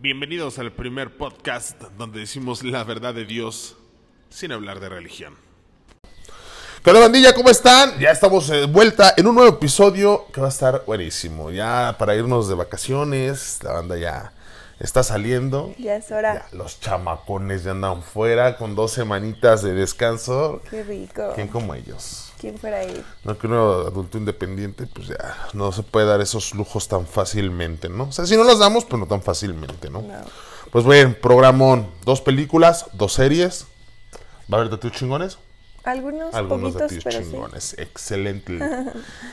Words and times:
Bienvenidos 0.00 0.60
al 0.60 0.70
primer 0.70 1.16
podcast 1.16 1.82
donde 1.96 2.20
decimos 2.20 2.62
la 2.62 2.84
verdad 2.84 3.14
de 3.14 3.24
Dios 3.24 3.76
sin 4.30 4.52
hablar 4.52 4.78
de 4.78 4.88
religión. 4.88 5.34
¿Qué 6.84 6.90
onda, 6.90 7.02
bandilla? 7.02 7.32
¿Cómo 7.32 7.50
están? 7.50 7.98
Ya 7.98 8.12
estamos 8.12 8.46
de 8.46 8.66
vuelta 8.66 9.12
en 9.16 9.26
un 9.26 9.34
nuevo 9.34 9.56
episodio 9.56 10.26
que 10.32 10.40
va 10.40 10.46
a 10.46 10.50
estar 10.50 10.84
buenísimo. 10.86 11.50
Ya 11.50 11.96
para 11.98 12.14
irnos 12.14 12.48
de 12.48 12.54
vacaciones, 12.54 13.58
la 13.64 13.72
banda 13.72 13.96
ya 13.96 14.32
está 14.78 15.02
saliendo. 15.02 15.74
Ya 15.78 15.96
es 15.96 16.12
hora. 16.12 16.46
Ya, 16.48 16.56
los 16.56 16.78
chamacones 16.78 17.64
ya 17.64 17.72
andan 17.72 18.04
fuera 18.04 18.56
con 18.56 18.76
dos 18.76 18.92
semanitas 18.92 19.64
de 19.64 19.74
descanso. 19.74 20.62
Qué 20.70 20.84
rico. 20.84 21.32
¿Quién 21.34 21.48
como 21.48 21.74
ellos? 21.74 22.27
¿Quién 22.40 22.56
fuera 22.58 22.78
ahí? 22.78 23.04
No 23.24 23.36
que 23.36 23.46
uno 23.46 23.72
adulto 23.86 24.16
independiente, 24.18 24.86
pues 24.86 25.08
ya 25.08 25.48
no 25.54 25.72
se 25.72 25.82
puede 25.82 26.06
dar 26.06 26.20
esos 26.20 26.54
lujos 26.54 26.86
tan 26.88 27.06
fácilmente, 27.06 27.88
¿no? 27.88 28.04
O 28.04 28.12
sea, 28.12 28.26
si 28.26 28.36
no 28.36 28.44
los 28.44 28.58
damos, 28.58 28.84
pues 28.84 29.00
no 29.00 29.06
tan 29.06 29.22
fácilmente, 29.22 29.90
¿no? 29.90 30.02
No. 30.02 30.14
Pues 30.70 30.84
bueno, 30.84 31.14
programón, 31.20 31.88
dos 32.04 32.20
películas, 32.20 32.86
dos 32.92 33.12
series. 33.14 33.66
¿Va 34.52 34.58
a 34.58 34.60
haber 34.60 34.70
de 34.70 34.78
tus 34.78 34.92
chingones? 34.92 35.38
Algunos, 35.84 36.34
Algunos 36.34 36.74
de 36.74 36.80
poquitos, 36.80 36.94
tus 36.94 37.04
pero 37.04 37.24
sí. 37.24 37.30
chingones. 37.30 37.74
Excelente. 37.78 38.58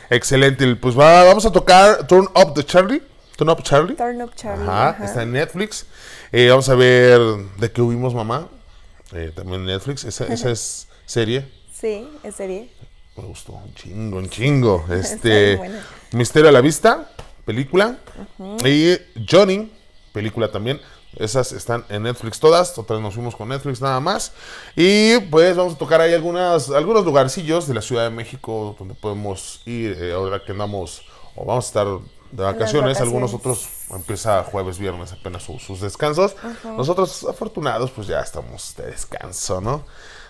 Excelente. 0.10 0.76
Pues 0.76 0.98
va, 0.98 1.24
vamos 1.24 1.46
a 1.46 1.52
tocar 1.52 2.08
Turn 2.08 2.28
Up 2.36 2.54
the 2.54 2.64
Charlie. 2.64 3.02
Turn 3.36 3.50
Up 3.50 3.62
Charlie. 3.64 3.96
Turn 3.96 4.22
Up 4.22 4.34
Charlie. 4.36 4.64
Ajá, 4.64 4.90
ajá. 4.90 5.06
está 5.06 5.24
en 5.24 5.34
Netflix. 5.34 5.86
Eh, 6.32 6.48
vamos 6.50 6.70
a 6.70 6.76
ver 6.76 7.20
de 7.58 7.72
qué 7.72 7.82
hubimos 7.82 8.14
mamá. 8.14 8.48
Eh, 9.12 9.32
también 9.36 9.62
en 9.62 9.68
Netflix. 9.68 10.06
Esa, 10.06 10.26
esa 10.28 10.50
es 10.52 10.88
serie. 11.06 11.52
Sí, 11.74 12.08
es 12.24 12.36
serie. 12.36 12.72
Me 13.18 13.24
gustó 13.24 13.54
un 13.54 13.74
chingo, 13.76 14.18
un 14.18 14.30
chingo. 14.30 14.86
Este. 14.92 15.60
Misterio 16.12 16.50
a 16.50 16.52
la 16.52 16.62
vista, 16.62 17.10
película. 17.46 17.98
Y 18.66 18.96
Johnny, 19.30 19.72
película 20.14 20.52
también. 20.52 20.80
Esas 21.18 21.54
están 21.54 21.86
en 21.90 22.04
Netflix 22.04 22.40
todas. 22.40 22.78
Otras 22.78 23.00
nos 23.00 23.14
fuimos 23.14 23.36
con 23.36 23.48
Netflix 23.50 23.82
nada 23.82 24.00
más. 24.02 24.34
Y 24.76 25.18
pues 25.32 25.56
vamos 25.56 25.76
a 25.76 25.78
tocar 25.78 26.02
ahí 26.02 26.14
algunas, 26.14 26.70
algunos 26.70 27.06
lugarcillos 27.06 27.68
de 27.68 27.74
la 27.74 27.82
Ciudad 27.82 28.04
de 28.04 28.10
México 28.10 28.76
donde 28.78 28.96
podemos 28.96 29.62
ir 29.66 29.98
eh, 30.00 30.12
ahora 30.14 30.44
que 30.44 30.52
andamos 30.52 31.04
o 31.36 31.46
vamos 31.46 31.66
a 31.66 31.68
estar 31.68 31.88
de 32.32 32.44
vacaciones. 32.44 33.00
Algunos 33.00 33.34
otros 33.34 33.66
empieza 33.92 34.44
jueves, 34.44 34.78
viernes 34.78 35.14
apenas 35.14 35.44
su- 35.44 35.58
sus 35.60 35.80
descansos. 35.80 36.36
Nosotros 36.66 37.26
afortunados 37.30 37.92
pues 37.92 38.08
ya 38.08 38.20
estamos 38.20 38.74
de 38.76 38.88
descanso, 38.88 39.62
¿no? 39.62 39.86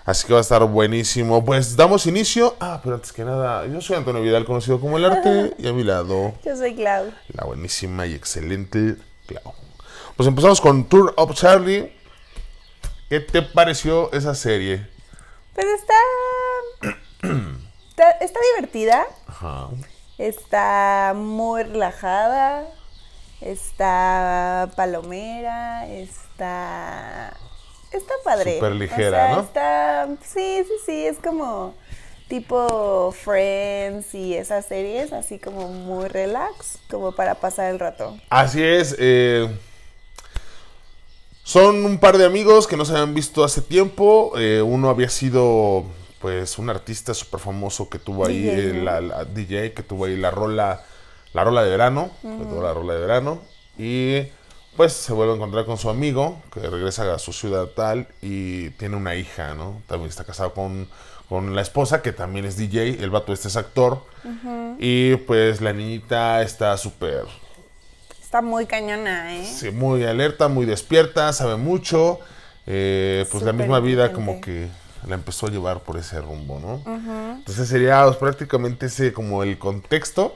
Así 0.06 0.28
que 0.28 0.34
va 0.34 0.40
a 0.40 0.42
estar 0.42 0.64
buenísimo. 0.66 1.44
Pues 1.44 1.76
damos 1.76 2.06
inicio. 2.06 2.56
Ah, 2.60 2.80
pero 2.84 2.96
antes 2.96 3.12
que 3.12 3.24
nada, 3.26 3.66
yo 3.66 3.82
soy 3.82 3.96
Antonio 3.98 4.22
Vidal, 4.22 4.46
conocido 4.46 4.80
como 4.80 4.98
El 4.98 5.06
Arte, 5.06 5.56
y 5.58 5.68
a 5.68 5.74
mi 5.74 5.84
lado, 5.84 6.34
Yo 6.46 6.56
soy 6.56 6.76
Clau. 6.76 7.12
la 7.30 7.46
buenísima 7.46 8.06
y 8.06 8.14
excelente 8.14 8.98
Clau. 9.28 9.54
Pues 10.16 10.28
empezamos 10.28 10.62
con 10.62 10.88
Tour 10.88 11.14
of 11.18 11.34
Charlie. 11.34 11.92
¿Qué 13.10 13.20
te 13.20 13.42
pareció 13.42 14.12
esa 14.14 14.34
serie? 14.36 14.88
Pues 15.54 15.66
está, 15.68 15.94
está. 17.90 18.12
está 18.12 18.40
divertida. 18.56 19.06
Ajá. 19.28 19.70
Está 20.18 21.14
muy 21.16 21.64
relajada. 21.64 22.66
Está 23.42 24.70
palomera. 24.76 25.88
Está. 25.88 27.34
Está 27.96 28.14
padre. 28.24 28.56
Súper 28.56 28.74
ligera, 28.76 29.26
O 29.28 29.28
sea, 29.28 29.36
¿no? 29.36 29.42
Está. 29.42 30.08
Sí, 30.24 30.64
sí, 30.66 30.74
sí. 30.86 31.06
Es 31.06 31.18
como 31.20 31.76
tipo 32.28 33.12
Friends 33.12 34.14
y 34.16 34.34
esas 34.36 34.66
series, 34.66 35.14
así 35.14 35.40
como 35.40 35.68
muy 35.70 36.08
relax, 36.08 36.80
como 36.90 37.12
para 37.14 37.36
pasar 37.36 37.72
el 37.72 37.80
rato. 37.80 38.18
Así 38.30 38.62
es. 38.64 38.96
eh, 39.00 39.48
son 41.44 41.86
un 41.86 42.00
par 42.00 42.18
de 42.18 42.26
amigos 42.26 42.66
que 42.68 42.76
no 42.78 42.86
se 42.86 42.94
habían 42.94 43.14
visto 43.14 43.44
hace 43.44 43.62
tiempo. 43.62 44.34
eh, 44.38 44.62
uno 44.62 44.90
había 44.90 45.10
sido, 45.10 45.86
pues, 46.20 46.58
un 46.58 46.70
artista 46.70 47.14
súper 47.14 47.40
famoso 47.40 47.90
que 47.90 48.00
tuvo 48.00 48.26
ahí, 48.26 48.42
DJ, 48.42 48.70
eh, 48.70 48.74
¿no? 48.74 48.84
la, 48.84 49.02
la 49.02 49.26
DJ, 49.26 49.74
que 49.74 49.84
tuvo 49.84 50.06
ahí 50.06 50.18
la 50.18 50.32
rola, 50.32 50.84
la 51.34 51.44
rola 51.44 51.64
de 51.64 51.70
verano. 51.70 52.10
que 52.22 52.28
tuvo 52.46 52.64
la 52.64 52.74
rola 52.74 52.94
de 52.96 53.00
verano. 53.00 53.42
Y 53.78 54.28
pues 54.76 54.94
se 54.94 55.14
vuelve 55.14 55.34
a 55.34 55.36
encontrar 55.36 55.66
con 55.66 55.78
su 55.78 55.90
amigo, 55.90 56.42
que 56.54 56.60
regresa 56.62 57.14
a 57.14 57.20
su 57.20 57.34
ciudad 57.34 57.66
tal 57.68 58.08
y 58.22 58.70
tiene 58.72 58.96
una 58.96 59.16
hija, 59.16 59.54
¿no? 59.54 59.82
También 59.88 60.10
está 60.10 60.24
casado 60.24 60.54
con, 60.54 60.88
con 61.30 61.56
la 61.56 61.62
esposa, 61.62 62.02
que 62.02 62.12
también 62.12 62.46
es 62.46 62.58
DJ. 62.58 63.02
El 63.04 63.10
vato 63.10 63.34
este 63.34 63.48
es 63.48 63.56
actor. 63.56 64.04
Y 64.80 65.16
pues 65.18 65.62
la 65.62 65.72
niñita 65.74 66.42
está 66.42 66.76
súper 66.78 67.24
Está 68.22 68.42
muy 68.42 68.66
cañona, 68.66 69.36
¿eh? 69.36 69.46
Sí, 69.46 69.72
muy 69.72 70.04
alerta, 70.04 70.48
muy 70.48 70.66
despierta, 70.66 71.32
sabe 71.32 71.56
mucho. 71.58 72.20
eh, 72.68 73.26
pues 73.32 73.44
la 73.44 73.54
misma 73.54 73.80
vida 73.80 74.12
como 74.14 74.42
que 74.42 74.68
la 75.08 75.14
empezó 75.16 75.46
a 75.46 75.52
llevar 75.52 75.82
por 75.82 75.98
ese 75.98 76.20
rumbo, 76.20 76.60
¿no? 76.60 76.82
Entonces 77.38 77.68
sería 77.70 78.04
pues, 78.06 78.18
prácticamente 78.18 78.88
ese 78.88 79.14
como 79.14 79.44
el 79.44 79.58
contexto. 79.60 80.36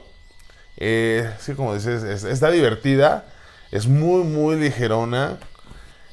Eh, 0.76 1.28
sí, 1.40 1.54
como 1.54 1.74
dices, 1.74 2.02
es- 2.04 2.24
está 2.24 2.50
divertida, 2.50 3.26
es 3.70 3.86
muy, 3.86 4.24
muy 4.24 4.56
ligerona. 4.56 5.38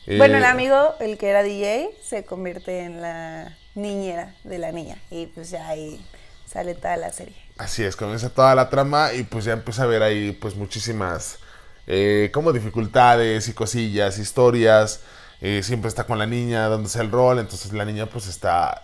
eh, 0.08 0.18
Bueno, 0.18 0.38
el 0.38 0.46
amigo, 0.46 0.96
el 1.00 1.18
que 1.18 1.30
era 1.30 1.44
DJ, 1.44 1.90
se 2.04 2.26
convierte 2.26 2.80
en 2.82 3.02
la 3.02 3.58
niñera 3.76 4.36
de 4.44 4.58
la 4.60 4.72
niña. 4.72 4.98
Y 5.10 5.28
pues 5.28 5.50
ya 5.50 5.68
ahí 5.68 6.06
sale 6.46 6.76
toda 6.76 6.98
la 6.98 7.12
serie. 7.12 7.36
Así 7.58 7.84
es, 7.84 7.96
comienza 7.96 8.30
toda 8.30 8.54
la 8.56 8.70
trama 8.70 9.14
y 9.14 9.24
pues 9.24 9.46
ya 9.46 9.54
empieza 9.54 9.84
a 9.84 9.88
ver 9.88 10.04
ahí 10.04 10.32
pues 10.34 10.56
muchísimas 10.56 11.40
eh, 11.88 12.30
como 12.34 12.54
dificultades 12.54 13.48
y 13.48 13.54
cosillas, 13.54 14.20
historias. 14.20 15.02
eh, 15.42 15.62
siempre 15.64 15.88
está 15.90 16.04
con 16.06 16.20
la 16.20 16.26
niña 16.28 16.68
dándose 16.70 17.00
el 17.02 17.12
rol, 17.12 17.40
entonces 17.40 17.74
la 17.74 17.86
niña 17.86 18.06
pues 18.08 18.28
está 18.28 18.84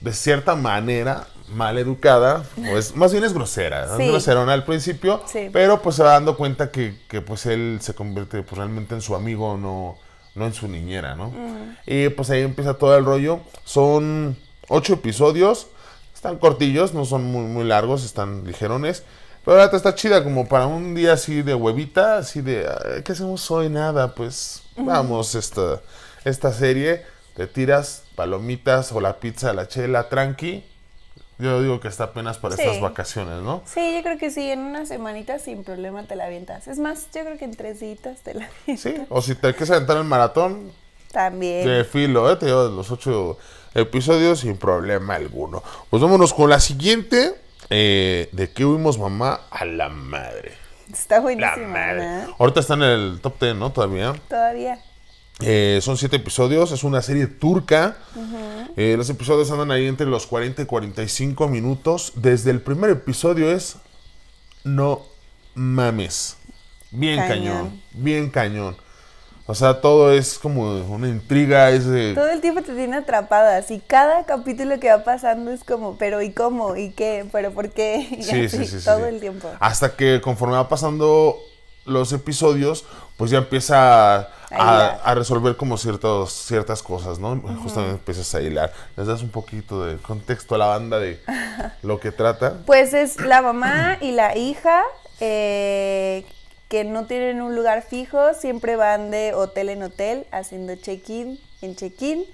de 0.00 0.12
cierta 0.12 0.56
manera 0.56 1.26
mal 1.52 1.78
educada, 1.78 2.44
o 2.58 2.76
es, 2.78 2.94
más 2.96 3.12
bien 3.12 3.24
es 3.24 3.32
grosera, 3.32 3.84
es 3.84 4.08
groserona 4.08 4.52
al 4.52 4.64
principio, 4.64 5.22
Sí. 5.26 5.50
pero 5.52 5.80
pues 5.82 5.96
se 5.96 6.02
va 6.02 6.12
dando 6.12 6.36
cuenta 6.36 6.70
que, 6.70 6.96
que, 7.08 7.20
pues 7.20 7.46
él 7.46 7.78
se 7.80 7.94
convierte 7.94 8.42
pues 8.42 8.56
realmente 8.58 8.94
en 8.94 9.00
su 9.02 9.14
amigo, 9.14 9.56
no, 9.56 9.96
no 10.34 10.46
en 10.46 10.54
su 10.54 10.68
niñera, 10.68 11.14
¿no? 11.16 11.32
Y 11.86 12.08
pues 12.10 12.30
ahí 12.30 12.42
empieza 12.42 12.74
todo 12.74 12.96
el 12.96 13.04
rollo. 13.04 13.40
Son 13.64 14.36
ocho 14.68 14.94
episodios, 14.94 15.66
están 16.14 16.38
cortillos, 16.38 16.94
no 16.94 17.04
son 17.04 17.24
muy, 17.24 17.44
muy 17.44 17.64
largos, 17.64 18.04
están 18.04 18.44
ligerones. 18.46 19.02
Pero 19.44 19.56
la 19.56 19.64
está 19.64 19.94
chida, 19.94 20.22
como 20.22 20.46
para 20.48 20.66
un 20.66 20.94
día 20.94 21.14
así 21.14 21.40
de 21.42 21.54
huevita, 21.54 22.18
así 22.18 22.42
de, 22.42 22.68
"Ay, 22.68 23.02
¿qué 23.02 23.12
hacemos 23.12 23.50
hoy? 23.50 23.70
Nada, 23.70 24.14
pues 24.14 24.62
vamos 24.76 25.34
esta, 25.34 25.80
esta 26.24 26.52
serie, 26.52 27.04
te 27.34 27.46
tiras 27.46 28.02
palomitas 28.16 28.92
o 28.92 29.00
la 29.00 29.18
pizza, 29.18 29.54
la 29.54 29.66
chela, 29.66 30.08
tranqui. 30.10 30.62
Yo 31.40 31.60
digo 31.62 31.80
que 31.80 31.88
está 31.88 32.04
apenas 32.04 32.38
para 32.38 32.56
Sí. 32.56 32.62
estas 32.62 32.80
vacaciones, 32.80 33.42
¿no? 33.42 33.62
Sí, 33.66 33.94
yo 33.94 34.02
creo 34.02 34.18
que 34.18 34.30
sí, 34.30 34.50
en 34.50 34.60
una 34.60 34.84
semanita 34.86 35.38
sin 35.38 35.64
problema 35.64 36.02
te 36.04 36.16
la 36.16 36.24
avientas. 36.26 36.68
Es 36.68 36.78
más, 36.78 37.06
yo 37.14 37.22
creo 37.24 37.38
que 37.38 37.44
en 37.46 37.56
tres 37.56 37.80
días 37.80 37.98
te 38.22 38.34
la 38.34 38.46
avientas. 38.62 38.80
Sí, 38.80 38.94
o 39.08 39.22
si 39.22 39.34
te 39.34 39.52
quieres 39.52 39.70
aventar 39.70 39.96
el 39.96 40.04
maratón, 40.04 40.72
También. 41.12 41.66
de 41.66 41.84
filo, 41.84 42.30
¿eh? 42.30 42.36
Te 42.36 42.46
llevas 42.46 42.70
los 42.70 42.90
ocho 42.90 43.38
episodios 43.74 44.40
sin 44.40 44.56
problema 44.56 45.14
alguno. 45.14 45.62
Pues 45.88 46.02
vámonos 46.02 46.34
con 46.34 46.50
la 46.50 46.60
siguiente. 46.60 47.34
eh, 47.72 48.28
¿De 48.32 48.50
qué 48.50 48.64
huimos 48.64 48.98
mamá? 48.98 49.42
A 49.50 49.64
la 49.64 49.88
madre. 49.88 50.52
Está 50.92 51.16
La 51.16 51.20
buenísima, 51.22 51.68
madre. 51.68 52.02
¿no? 52.26 52.34
Ahorita 52.40 52.58
está 52.60 52.74
en 52.74 52.82
el 52.82 53.20
top 53.22 53.38
10, 53.40 53.54
¿no? 53.54 53.70
Todavía. 53.70 54.12
Todavía. 54.28 54.80
Eh, 55.42 55.78
son 55.82 55.96
siete 55.96 56.16
episodios, 56.16 56.72
es 56.72 56.84
una 56.84 57.02
serie 57.02 57.26
turca. 57.26 57.96
Eh, 58.76 58.94
los 58.96 59.08
episodios 59.10 59.50
andan 59.50 59.70
ahí 59.70 59.86
entre 59.86 60.06
los 60.06 60.26
40 60.26 60.62
y 60.62 60.66
45 60.66 61.48
minutos. 61.48 62.12
Desde 62.16 62.50
el 62.50 62.60
primer 62.60 62.90
episodio 62.90 63.50
es 63.50 63.76
no 64.64 65.02
mames. 65.54 66.36
Bien 66.90 67.18
cañón, 67.18 67.28
Cañón. 67.54 67.82
bien 67.92 68.30
cañón. 68.30 68.76
O 69.46 69.54
sea, 69.54 69.80
todo 69.80 70.12
es 70.12 70.38
como 70.38 70.76
una 70.86 71.08
intriga, 71.08 71.70
es 71.70 71.84
de... 71.84 72.14
Todo 72.14 72.30
el 72.30 72.40
tiempo 72.40 72.62
te 72.62 72.72
tiene 72.72 72.98
atrapada, 72.98 73.56
así 73.56 73.82
cada 73.84 74.24
capítulo 74.24 74.78
que 74.78 74.90
va 74.90 75.02
pasando 75.02 75.50
es 75.50 75.64
como, 75.64 75.96
pero 75.96 76.22
¿y 76.22 76.30
cómo? 76.30 76.76
¿Y 76.76 76.90
qué? 76.92 77.26
¿Pero 77.32 77.50
por 77.50 77.70
qué? 77.70 78.06
Y 78.16 78.22
Sí, 78.22 78.44
así, 78.44 78.58
sí, 78.64 78.78
sí, 78.78 78.84
todo 78.84 79.06
el 79.06 79.18
tiempo. 79.18 79.50
Hasta 79.58 79.96
que 79.96 80.20
conforme 80.20 80.54
va 80.54 80.68
pasando 80.68 81.36
los 81.84 82.12
episodios, 82.12 82.84
pues 83.16 83.30
ya 83.30 83.38
empieza 83.38 84.30
a, 84.50 85.14
resolver 85.14 85.56
como 85.56 85.76
ciertos, 85.76 86.32
ciertas 86.32 86.82
cosas, 86.82 87.18
¿no? 87.18 87.40
Justamente 87.62 87.96
empiezas 87.96 88.34
a 88.34 88.40
hilar. 88.40 88.72
Les 88.96 89.06
das 89.06 89.22
un 89.22 89.30
poquito 89.30 89.84
de 89.84 89.96
contexto 89.96 90.54
a 90.54 90.58
la 90.58 90.66
banda 90.66 90.98
de 90.98 91.20
lo 91.82 92.00
que 92.00 92.12
trata. 92.12 92.58
Pues 92.66 92.94
es 92.94 93.20
la 93.20 93.42
mamá 93.42 93.98
y 94.00 94.12
la 94.12 94.36
hija 94.36 94.82
eh, 95.20 96.24
que 96.68 96.84
no 96.84 97.06
tienen 97.06 97.42
un 97.42 97.54
lugar 97.56 97.82
fijo, 97.82 98.34
siempre 98.34 98.76
van 98.76 99.10
de 99.10 99.34
hotel 99.34 99.68
en 99.70 99.82
hotel 99.82 100.26
haciendo 100.30 100.74
check-in 100.76 101.38
en 101.62 101.76
check-in. 101.76 102.24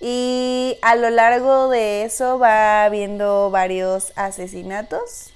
Y 0.00 0.78
a 0.82 0.96
lo 0.96 1.10
largo 1.10 1.68
de 1.68 2.04
eso 2.04 2.38
va 2.38 2.84
habiendo 2.84 3.50
varios 3.50 4.12
asesinatos 4.16 5.30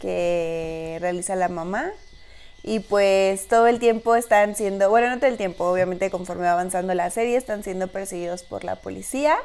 que 0.00 0.98
realiza 1.00 1.34
la 1.34 1.48
mamá. 1.48 1.90
Y 2.66 2.80
pues 2.80 3.46
todo 3.46 3.66
el 3.66 3.78
tiempo 3.78 4.14
están 4.16 4.56
siendo, 4.56 4.88
bueno, 4.88 5.10
no 5.10 5.18
todo 5.18 5.26
el 5.26 5.36
tiempo, 5.36 5.64
obviamente 5.66 6.10
conforme 6.10 6.44
va 6.44 6.52
avanzando 6.52 6.94
la 6.94 7.10
serie, 7.10 7.36
están 7.36 7.62
siendo 7.62 7.88
perseguidos 7.88 8.42
por 8.42 8.64
la 8.64 8.76
policía, 8.76 9.36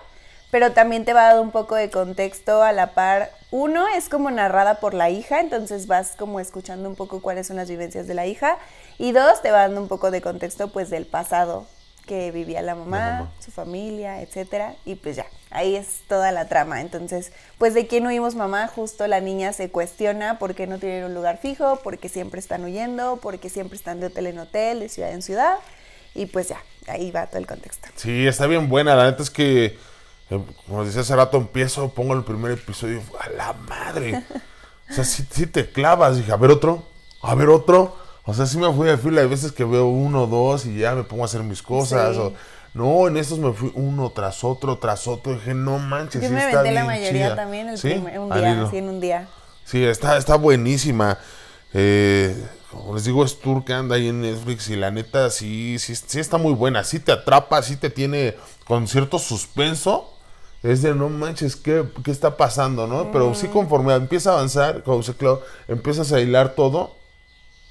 pero 0.52 0.72
también 0.72 1.04
te 1.04 1.12
va 1.12 1.28
a 1.28 1.34
dar 1.34 1.42
un 1.42 1.52
poco 1.52 1.76
de 1.76 1.90
contexto 1.90 2.64
a 2.64 2.72
la 2.72 2.94
par. 2.94 3.30
Uno 3.52 3.86
es 3.90 4.08
como 4.08 4.32
narrada 4.32 4.76
por 4.80 4.94
la 4.94 5.10
hija, 5.10 5.42
entonces 5.42 5.86
vas 5.86 6.16
como 6.18 6.40
escuchando 6.40 6.88
un 6.88 6.96
poco 6.96 7.22
cuáles 7.22 7.48
son 7.48 7.58
las 7.58 7.70
vivencias 7.70 8.08
de 8.08 8.14
la 8.14 8.26
hija. 8.26 8.58
Y 8.98 9.12
dos, 9.12 9.42
te 9.42 9.52
va 9.52 9.64
dando 9.64 9.82
un 9.82 9.90
poco 9.90 10.12
de 10.12 10.22
contexto 10.22 10.72
pues 10.72 10.90
del 10.90 11.06
pasado 11.06 11.68
que 12.08 12.32
vivía 12.32 12.62
la 12.62 12.74
mamá, 12.74 12.98
La 13.00 13.14
mamá. 13.20 13.32
su 13.40 13.52
familia, 13.52 14.22
etcétera, 14.22 14.76
y 14.86 14.96
pues 14.96 15.18
ya, 15.18 15.26
ahí 15.52 15.76
es 15.76 16.02
toda 16.08 16.32
la 16.32 16.48
trama. 16.48 16.82
Entonces, 16.82 17.32
pues 17.58 17.74
de 17.74 17.88
quién 17.88 18.06
huimos 18.06 18.36
mamá, 18.36 18.68
justo 18.68 19.08
la 19.08 19.20
niña 19.20 19.54
se 19.54 19.70
cuestiona 19.70 20.40
por 20.40 20.56
qué 20.56 20.68
no 20.68 20.80
tienen 20.80 21.06
un 21.06 21.14
lugar 21.14 21.40
fijo, 21.42 21.80
porque 21.84 22.10
siempre 22.10 22.40
están 22.40 22.64
huyendo, 22.64 23.20
porque 23.22 23.50
siempre 23.50 23.78
están 23.78 24.00
de 24.00 24.08
hotel 24.08 24.28
en 24.28 24.40
hotel, 24.40 24.80
de 24.80 24.90
ciudad 24.90 25.12
en 25.12 25.22
ciudad, 25.22 25.56
y 26.16 26.26
pues 26.28 26.50
ya, 26.50 26.62
ahí 26.88 27.12
va 27.12 27.28
todo 27.28 27.40
el 27.40 27.48
contexto. 27.48 27.90
Sí, 27.96 28.28
está 28.28 28.48
bien 28.48 28.70
buena. 28.70 28.96
La 28.96 29.06
neta 29.06 29.24
es 29.24 29.30
que, 29.30 29.78
eh, 30.30 30.44
como 30.66 30.86
decía 30.86 31.02
hace 31.02 31.16
rato, 31.16 31.38
empiezo, 31.38 31.90
pongo 31.90 32.14
el 32.14 32.24
primer 32.24 32.52
episodio, 32.52 33.02
a 33.20 33.30
la 33.30 33.54
madre. 33.54 34.24
O 34.90 34.94
sea, 34.94 35.04
sí, 35.04 35.26
sí 35.30 35.46
te 35.46 35.70
clavas. 35.70 36.18
Dije, 36.18 36.32
a 36.32 36.38
ver 36.38 36.52
otro, 36.52 36.84
a 37.22 37.36
ver 37.36 37.50
otro. 37.50 37.96
O 38.26 38.34
sea, 38.34 38.46
sí 38.46 38.58
me 38.58 38.72
fui 38.74 38.88
de 38.88 38.98
fila. 38.98 39.22
Hay 39.22 39.28
veces 39.28 39.52
que 39.52 39.64
veo 39.64 39.88
uno, 39.88 40.28
dos 40.28 40.66
y 40.66 40.78
ya 40.78 40.96
me 40.96 41.04
pongo 41.04 41.24
a 41.24 41.26
hacer 41.26 41.44
mis 41.44 41.62
cosas. 41.62 42.16
Sí. 42.16 42.22
O, 42.22 42.34
no, 42.74 43.08
en 43.08 43.18
estos 43.18 43.40
me 43.40 43.52
fui 43.54 43.72
uno 43.76 44.12
tras 44.12 44.44
otro, 44.44 44.78
tras 44.78 45.08
otro. 45.08 45.34
Dije, 45.34 45.54
no 45.54 45.80
manches, 45.80 46.22
Yo 46.22 46.28
sí 46.30 46.34
me 46.34 46.40
está 46.46 46.60
aventé 46.60 46.74
la 46.76 46.82
bien 46.82 46.86
mayoría 46.88 47.26
chida. 47.28 47.36
también 47.36 47.70
el 47.70 47.78
¿Sí? 47.78 47.90
primer- 47.90 48.20
un 48.20 48.30
día, 48.32 48.64
así 48.64 48.78
en 48.78 48.90
un 48.90 49.00
día. 49.00 49.28
Sí, 49.66 49.84
está, 49.84 50.18
está 50.18 50.36
buenísima. 50.36 51.18
Eh, 51.74 52.36
como 52.72 52.96
les 52.96 53.04
digo, 53.06 53.24
es 53.26 53.40
tour 53.40 53.66
que 53.66 53.74
anda 53.74 53.96
ahí 53.96 54.08
en 54.10 54.22
Netflix 54.22 54.70
y 54.70 54.76
la 54.76 54.92
neta 54.92 55.30
sí, 55.30 55.78
sí, 55.80 55.96
sí 55.96 56.20
está 56.20 56.38
muy 56.38 56.54
buena. 56.54 56.84
Sí 56.84 57.00
te 57.00 57.12
atrapa, 57.12 57.62
sí 57.64 57.76
te 57.76 57.90
tiene 57.90 58.36
con 58.66 58.88
cierto 58.88 59.20
suspenso. 59.20 60.14
Es 60.62 60.82
de 60.82 60.94
no 60.94 61.08
manches, 61.10 61.56
¿qué, 61.56 61.86
qué 62.04 62.12
está 62.12 62.36
pasando, 62.36 62.86
no? 62.86 63.12
Pero 63.12 63.34
sí 63.34 63.48
conforme 63.48 63.94
empieza 63.94 64.32
a 64.32 64.34
avanzar, 64.34 64.84
como 64.84 64.98
dice 64.98 65.14
Clau, 65.14 65.40
empiezas 65.70 66.12
a 66.12 66.20
hilar 66.20 66.50
todo 66.54 66.96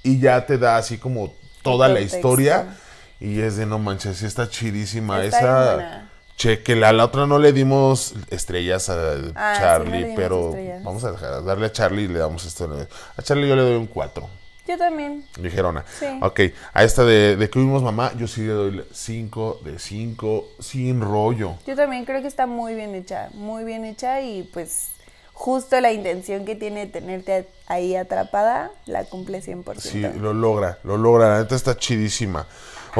y 0.02 0.18
ya 0.20 0.46
te 0.46 0.56
da 0.56 0.78
así 0.78 0.96
como 0.96 1.34
toda 1.62 1.88
la 1.88 2.00
historia. 2.00 2.78
Y 3.20 3.40
es 3.40 3.56
de 3.56 3.66
no 3.66 3.78
manches, 3.78 4.18
sí 4.18 4.26
está 4.26 4.48
chidísima. 4.48 5.24
Está 5.24 5.38
Esa, 5.38 5.74
buena. 5.74 6.10
chequela. 6.36 6.92
La 6.92 7.04
otra 7.04 7.26
no 7.26 7.38
le 7.38 7.52
dimos 7.52 8.14
estrellas 8.30 8.88
a 8.90 8.94
Ah, 9.34 9.54
sí, 9.54 9.60
no 9.62 9.66
Charlie, 9.66 10.12
pero 10.14 10.46
estrellas. 10.50 10.84
vamos 10.84 11.04
a 11.04 11.12
dejar, 11.12 11.44
darle 11.44 11.66
a 11.66 11.72
Charlie 11.72 12.04
y 12.04 12.08
le 12.08 12.18
damos 12.20 12.44
esto. 12.44 12.70
A 13.16 13.22
Charlie 13.22 13.48
yo 13.48 13.56
le 13.56 13.62
doy 13.62 13.74
un 13.76 13.86
4. 13.86 14.28
Yo 14.68 14.76
también. 14.76 15.24
Ligerona. 15.40 15.82
Sí. 15.98 16.06
Ok, 16.20 16.40
a 16.74 16.84
esta 16.84 17.02
de, 17.02 17.36
de 17.36 17.48
que 17.50 17.58
vimos 17.58 17.82
mamá, 17.82 18.12
yo 18.18 18.28
sí 18.28 18.42
le 18.42 18.52
doy 18.52 18.84
5 18.92 19.60
de 19.64 19.78
5 19.78 20.48
sin 20.60 21.00
rollo. 21.00 21.54
Yo 21.66 21.74
también 21.74 22.04
creo 22.04 22.20
que 22.20 22.28
está 22.28 22.46
muy 22.46 22.74
bien 22.74 22.94
hecha, 22.94 23.30
muy 23.32 23.64
bien 23.64 23.84
hecha 23.86 24.20
y 24.20 24.42
pues 24.52 24.90
justo 25.32 25.80
la 25.80 25.90
intención 25.92 26.44
que 26.44 26.54
tiene 26.54 26.80
de 26.80 26.92
tenerte 26.92 27.48
ahí 27.66 27.96
atrapada 27.96 28.70
la 28.86 29.04
cumple 29.04 29.40
100%. 29.42 29.78
Sí, 29.80 30.02
lo 30.20 30.34
logra, 30.34 30.78
lo 30.84 30.98
logra. 30.98 31.30
La 31.30 31.38
neta 31.38 31.56
está 31.56 31.74
chidísima. 31.76 32.46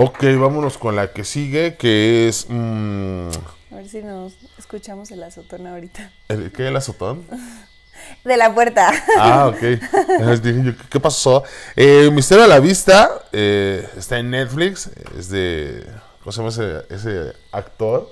Ok, 0.01 0.23
vámonos 0.39 0.79
con 0.79 0.95
la 0.95 1.13
que 1.13 1.25
sigue, 1.25 1.75
que 1.77 2.29
es... 2.29 2.47
mm, 2.49 3.29
A 3.73 3.75
ver 3.77 3.89
si 3.89 4.01
nos 4.03 4.33
escuchamos 4.57 5.11
el 5.11 5.23
azotón 5.25 5.67
ahorita. 5.67 6.13
¿el, 6.29 6.53
¿Qué? 6.53 6.69
¿El 6.69 6.77
azotón? 6.77 7.25
De 8.25 8.37
la 8.37 8.55
puerta. 8.55 8.91
Ah, 9.19 9.49
ok. 9.49 9.59
¿qué- 9.59 10.77
¿qué 10.89 11.01
pasó? 11.01 11.43
Eh, 11.75 12.11
Misterio 12.13 12.45
a 12.45 12.47
la 12.47 12.61
Vista 12.61 13.11
eh, 13.33 13.87
está 13.97 14.19
en 14.19 14.31
Netflix. 14.31 14.89
Es 15.19 15.29
de. 15.31 15.85
¿Cómo 16.23 16.31
se 16.33 16.39
llama 16.39 16.49
ese, 16.51 16.95
ese 16.95 17.33
actor? 17.53 18.09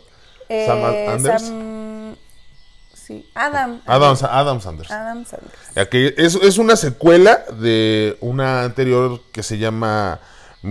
Sam 0.48 0.78
Eh, 0.92 1.06
Anders. 1.08 1.42
Sam- 1.44 2.16
Sí, 2.94 3.30
Adam. 3.34 3.80
Adam, 3.86 4.16
Adam 4.28 4.60
Sanders. 4.60 4.90
Adam 4.90 5.24
Sanders. 5.24 6.18
Es, 6.18 6.34
es 6.34 6.58
una 6.58 6.74
secuela 6.74 7.44
de 7.60 8.16
una 8.20 8.64
anterior 8.64 9.20
que 9.32 9.44
se 9.44 9.58
llama 9.58 10.18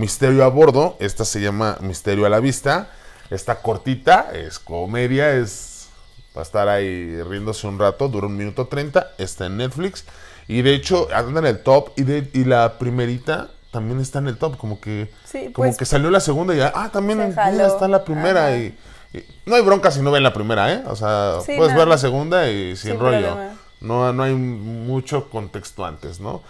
Misterio 0.00 0.44
a 0.44 0.48
Bordo. 0.48 0.96
Esta 1.00 1.24
se 1.24 1.40
llama 1.40 1.78
Misterio 1.80 2.26
a 2.26 2.28
la 2.28 2.38
Vista. 2.40 2.90
Está 3.30 3.62
cortita, 3.62 4.28
es 4.34 4.58
comedia, 4.58 5.32
es 5.32 5.88
para 6.34 6.42
estar 6.44 6.68
ahí 6.68 7.22
riéndose 7.22 7.66
un 7.66 7.78
rato. 7.78 8.08
Dura 8.08 8.26
un 8.26 8.36
minuto 8.36 8.66
30. 8.66 9.12
Está 9.16 9.46
en 9.46 9.56
Netflix. 9.56 10.04
Y 10.48 10.60
de 10.62 10.74
hecho, 10.74 11.08
anda 11.14 11.40
en 11.40 11.46
el 11.46 11.62
top. 11.62 11.90
Y, 11.96 12.02
de, 12.02 12.28
y 12.34 12.44
la 12.44 12.78
primerita 12.78 13.48
también 13.72 13.98
está 14.00 14.18
en 14.18 14.28
el 14.28 14.36
top. 14.36 14.58
Como 14.58 14.80
que, 14.80 15.10
Sí, 15.24 15.44
como 15.52 15.66
pues, 15.66 15.78
que 15.78 15.86
salió 15.86 16.10
la 16.10 16.20
segunda 16.20 16.54
y 16.54 16.58
ya, 16.58 16.72
ah, 16.74 16.90
también 16.92 17.18
mira, 17.30 17.66
está 17.66 17.88
la 17.88 18.04
primera. 18.04 18.54
Y, 18.54 18.78
y 19.14 19.24
no 19.46 19.56
hay 19.56 19.62
bronca 19.62 19.90
si 19.90 20.02
no 20.02 20.10
ven 20.10 20.22
la 20.22 20.34
primera, 20.34 20.72
¿eh? 20.74 20.82
O 20.88 20.94
sea, 20.94 21.38
Sí, 21.44 21.54
puedes 21.56 21.72
no. 21.72 21.78
ver 21.78 21.88
la 21.88 21.96
segunda 21.98 22.50
y 22.50 22.76
sin, 22.76 22.92
Sin 22.92 23.00
rollo. 23.00 23.26
problema. 23.32 23.56
No, 23.80 24.12
no 24.12 24.22
hay 24.24 24.34
mucho 24.34 25.30
contexto 25.30 25.84
antes, 25.86 26.20
¿no? 26.20 26.42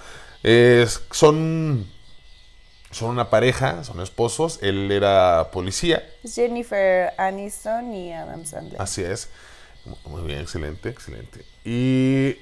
Es- 0.43 1.03
son, 1.13 1.87
son 2.97 3.11
una 3.11 3.31
pareja, 3.31 3.85
son 3.85 4.01
esposos. 4.01 4.59
Él 4.63 4.91
era 4.91 5.51
policía, 5.53 6.03
es 6.25 6.35
Jennifer 6.35 7.13
Aniston 7.19 7.93
y 7.93 8.13
Adam 8.13 8.45
Sandler. 8.45 8.81
así 8.81 9.03
es. 9.03 9.29
Muy 10.05 10.23
bien, 10.23 10.41
excelente, 10.41 10.89
excelente. 10.89 11.45
Y 11.65 12.37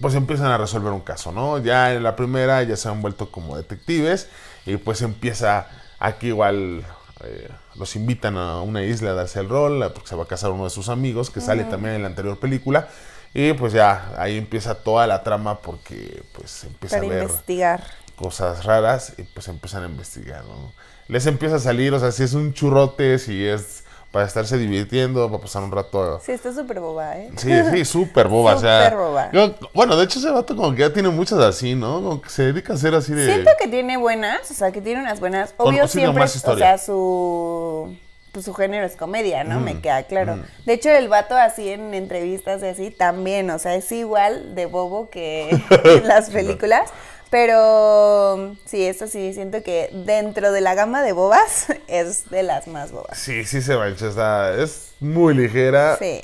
pues 0.00 0.14
empiezan 0.14 0.46
a 0.46 0.58
resolver 0.58 0.92
un 0.92 1.00
caso, 1.00 1.32
¿no? 1.32 1.58
Ya 1.58 1.92
en 1.92 2.02
la 2.02 2.14
primera 2.14 2.62
ya 2.62 2.76
se 2.76 2.88
han 2.88 3.02
vuelto 3.02 3.32
como 3.32 3.56
detectives 3.56 4.28
y 4.66 4.76
pues 4.76 5.02
empieza 5.02 5.66
aquí 5.98 6.28
igual 6.28 6.84
eh, 7.24 7.48
los 7.74 7.96
invitan 7.96 8.36
a 8.36 8.60
una 8.62 8.82
isla 8.82 9.10
a 9.10 9.14
darse 9.14 9.40
el 9.40 9.48
rol 9.48 9.90
porque 9.92 10.08
se 10.08 10.14
va 10.14 10.24
a 10.24 10.28
casar 10.28 10.50
uno 10.50 10.64
de 10.64 10.70
sus 10.70 10.88
amigos 10.88 11.30
que 11.30 11.40
sale 11.40 11.64
también 11.64 11.96
en 11.96 12.02
la 12.02 12.08
anterior 12.08 12.38
película 12.38 12.88
y 13.34 13.52
pues 13.54 13.72
ya 13.72 14.12
ahí 14.16 14.36
empieza 14.36 14.76
toda 14.76 15.06
la 15.06 15.22
trama 15.22 15.58
porque 15.58 16.22
pues 16.32 16.64
empieza 16.64 16.96
para 16.96 17.06
a 17.06 17.10
ver 17.10 17.22
investigar. 17.24 17.84
Cosas 18.18 18.64
raras 18.64 19.14
y 19.18 19.22
pues 19.22 19.48
empiezan 19.48 19.84
a 19.84 19.86
investigar, 19.86 20.44
¿no? 20.44 20.72
Les 21.08 21.24
empieza 21.26 21.56
a 21.56 21.60
salir, 21.60 21.94
o 21.94 22.00
sea, 22.00 22.12
si 22.12 22.22
es 22.24 22.34
un 22.34 22.52
churrote, 22.52 23.18
si 23.18 23.46
es 23.46 23.84
para 24.12 24.24
estarse 24.26 24.56
divirtiendo, 24.58 25.28
para 25.30 25.42
pasar 25.42 25.62
un 25.62 25.70
rato. 25.72 26.20
Sí, 26.24 26.32
está 26.32 26.52
súper 26.52 26.80
boba, 26.80 27.16
¿eh? 27.18 27.30
Sí, 27.36 27.50
sí, 27.70 27.84
súper 27.86 28.28
boba, 28.28 28.54
o 28.56 28.60
sea. 28.60 28.90
Boba. 28.90 29.30
yo- 29.32 29.54
bueno, 29.74 29.96
de 29.96 30.04
hecho 30.04 30.18
ese 30.18 30.30
vato 30.30 30.56
como 30.56 30.72
que 30.74 30.80
ya 30.80 30.92
tiene 30.92 31.08
muchas 31.10 31.38
así, 31.40 31.74
¿no? 31.74 31.94
Como 32.02 32.20
que 32.22 32.28
se 32.30 32.44
dedica 32.44 32.72
a 32.72 32.76
hacer 32.76 32.94
así 32.94 33.12
de... 33.14 33.26
Siento 33.26 33.50
que 33.60 33.68
tiene 33.68 33.96
buenas, 33.96 34.50
o 34.50 34.54
sea, 34.54 34.72
que 34.72 34.80
tiene 34.80 35.00
unas 35.00 35.20
buenas. 35.20 35.52
Con- 35.52 35.68
Obvio 35.68 35.86
sí, 35.88 35.98
siempre, 36.00 36.24
o 36.24 36.28
sea, 36.28 36.78
su 36.78 37.96
pues 38.32 38.44
su 38.44 38.52
género 38.54 38.84
es 38.84 38.94
comedia, 38.94 39.42
¿no? 39.42 39.58
Mm, 39.60 39.64
Me 39.64 39.80
queda 39.80 40.02
claro. 40.02 40.38
De 40.66 40.74
hecho, 40.74 40.90
el 40.90 41.08
vato 41.08 41.34
así 41.34 41.70
en 41.70 41.94
entrevistas 41.94 42.62
y 42.62 42.66
así 42.66 42.90
también, 42.90 43.48
o 43.50 43.58
sea, 43.58 43.74
es 43.74 43.90
igual 43.90 44.54
de 44.54 44.66
bobo 44.66 45.08
que 45.10 45.48
en 45.84 46.06
las 46.06 46.28
películas. 46.30 46.90
Pero 47.30 48.56
sí, 48.64 48.84
esto 48.86 49.06
sí, 49.06 49.32
siento 49.34 49.62
que 49.62 49.90
dentro 49.92 50.50
de 50.52 50.60
la 50.60 50.74
gama 50.74 51.02
de 51.02 51.12
bobas 51.12 51.66
es 51.88 52.30
de 52.30 52.42
las 52.42 52.66
más 52.66 52.90
bobas. 52.92 53.18
Sí, 53.18 53.44
sí 53.44 53.60
se 53.62 53.76
mancha, 53.76 54.08
está, 54.08 54.54
es 54.54 54.92
muy 55.00 55.34
ligera. 55.34 55.96
Sí. 55.98 56.20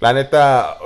La 0.00 0.12
neta, 0.12 0.76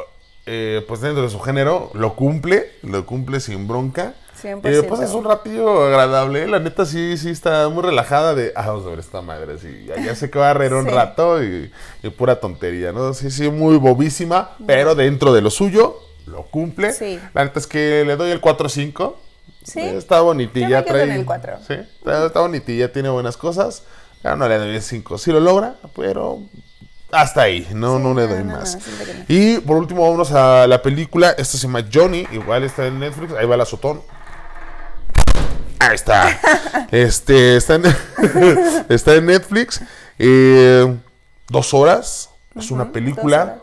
eh, 0.47 0.85
pues 0.88 1.00
dentro 1.00 1.23
de 1.23 1.31
su 1.31 1.38
género, 1.40 1.90
lo 1.95 2.14
cumple, 2.16 2.73
lo 2.83 3.07
cumple 3.07 3.40
sin 3.40 3.69
bronca. 3.69 4.14
100%. 4.42 4.61
Eh, 4.64 4.83
pues 4.88 5.00
es 5.00 5.11
un 5.12 5.25
ratillo 5.25 5.85
agradable. 5.85 6.49
La 6.49 6.59
neta 6.59 6.85
sí, 6.85 7.16
sí 7.16 7.31
está 7.31 7.69
muy 7.69 7.83
relajada 7.85 8.35
de, 8.35 8.52
ah, 8.57 8.66
vamos 8.69 8.85
a 8.87 8.90
ver 8.90 8.99
esta 8.99 9.23
madre, 9.23 9.59
sí, 9.59 9.85
ya, 9.87 10.02
ya 10.02 10.16
sé 10.16 10.31
que 10.31 10.38
va 10.40 10.50
a 10.50 10.54
reír 10.54 10.75
un 10.75 10.87
Sí. 10.87 10.90
rato 10.90 11.45
y, 11.45 11.71
y 12.02 12.11
pura 12.11 12.40
tontería, 12.40 12.90
¿no? 12.90 13.14
Sí, 13.14 13.31
sí, 13.31 13.49
muy 13.50 13.76
bobísima, 13.76 14.57
pero 14.66 14.97
dentro 14.97 15.33
de 15.33 15.42
lo 15.42 15.50
suyo, 15.50 15.97
lo 16.26 16.42
cumple. 16.45 16.92
Sí. 16.92 17.21
La 17.35 17.45
neta 17.45 17.61
es 17.61 17.69
que 17.69 18.02
le 18.04 18.16
doy 18.16 18.33
el 18.33 18.40
4-5. 18.40 19.14
Sí. 19.64 19.81
Eh, 19.81 19.97
Está 19.97 20.21
bonitilla, 20.21 20.81
Yo 20.81 20.85
trae. 20.85 21.02
en 21.04 21.11
el 21.12 21.25
cuatro. 21.25 21.59
Sí, 21.66 21.75
está, 21.75 22.26
está 22.26 22.40
bonitilla, 22.40 22.92
tiene 22.92 23.09
buenas 23.09 23.37
cosas. 23.37 23.85
Ya 24.23 24.37
no 24.37 24.49
le 24.49 24.57
doy 24.59 24.75
el 24.76 24.83
5. 24.83 25.19
Sí 25.19 25.33
lo 25.33 25.40
logra, 25.40 25.75
pero 25.97 26.40
hasta 27.11 27.42
ahí, 27.42 27.66
no, 27.75 27.97
Sí, 27.99 28.02
no 28.04 28.14
le 28.14 28.26
doy 28.28 28.45
no, 28.45 28.57
más. 28.57 28.76
no, 28.76 28.81
no. 29.14 29.25
Y 29.28 29.59
por 29.59 29.76
último, 29.76 30.02
vámonos 30.02 30.33
a 30.33 30.66
la 30.66 30.81
película. 30.81 31.31
Esta 31.31 31.59
se 31.59 31.66
llama 31.66 31.85
Johnny, 31.92 32.26
igual 32.33 32.62
está 32.64 32.87
en 32.87 32.99
Netflix. 33.00 33.33
Ahí 33.35 33.47
va 33.47 33.54
el 33.57 33.61
azotón. 33.61 34.02
Ahí 35.78 35.95
está. 35.95 36.38
Este, 36.92 37.57
está 37.57 37.76
en, 37.76 37.85
está 38.88 39.14
en 39.14 39.26
Netflix. 39.26 39.81
Eh, 40.19 40.95
dos 41.49 41.73
horas. 41.75 42.31
Es 42.54 42.71
una 42.71 42.92
película. 42.92 43.59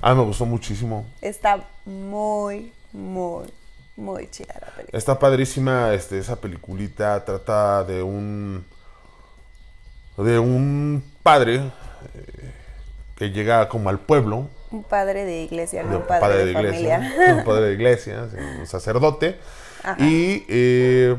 Ah, 0.00 0.14
me 0.14 0.22
gustó 0.22 0.46
muchísimo. 0.46 1.04
Está 1.20 1.58
muy, 1.84 2.72
muy, 2.92 3.52
muy 4.00 4.28
chida 4.28 4.54
la 4.60 4.68
película. 4.68 4.98
Está 4.98 5.18
padrísima 5.18 5.94
este, 5.94 6.18
esa 6.18 6.40
peliculita. 6.40 7.24
Trata 7.24 7.84
de 7.84 8.02
un. 8.02 8.64
de 10.16 10.38
un 10.38 11.04
padre 11.22 11.56
eh, 12.14 12.52
que 13.16 13.30
llega 13.30 13.68
como 13.68 13.90
al 13.90 14.00
pueblo. 14.00 14.48
Un 14.70 14.84
padre 14.84 15.24
de 15.24 15.42
iglesia, 15.42 15.82
no 15.82 15.96
un 15.98 16.06
padre, 16.06 16.44
de, 16.44 16.52
iglesia. 16.52 16.98
familia. 16.98 17.34
Un 17.34 17.44
padre 17.44 17.66
de 17.66 17.74
iglesia, 17.74 18.28
un 18.58 18.66
sacerdote. 18.66 19.38
Ajá. 19.82 19.96
Y 20.04 20.44
eh, 20.48 21.16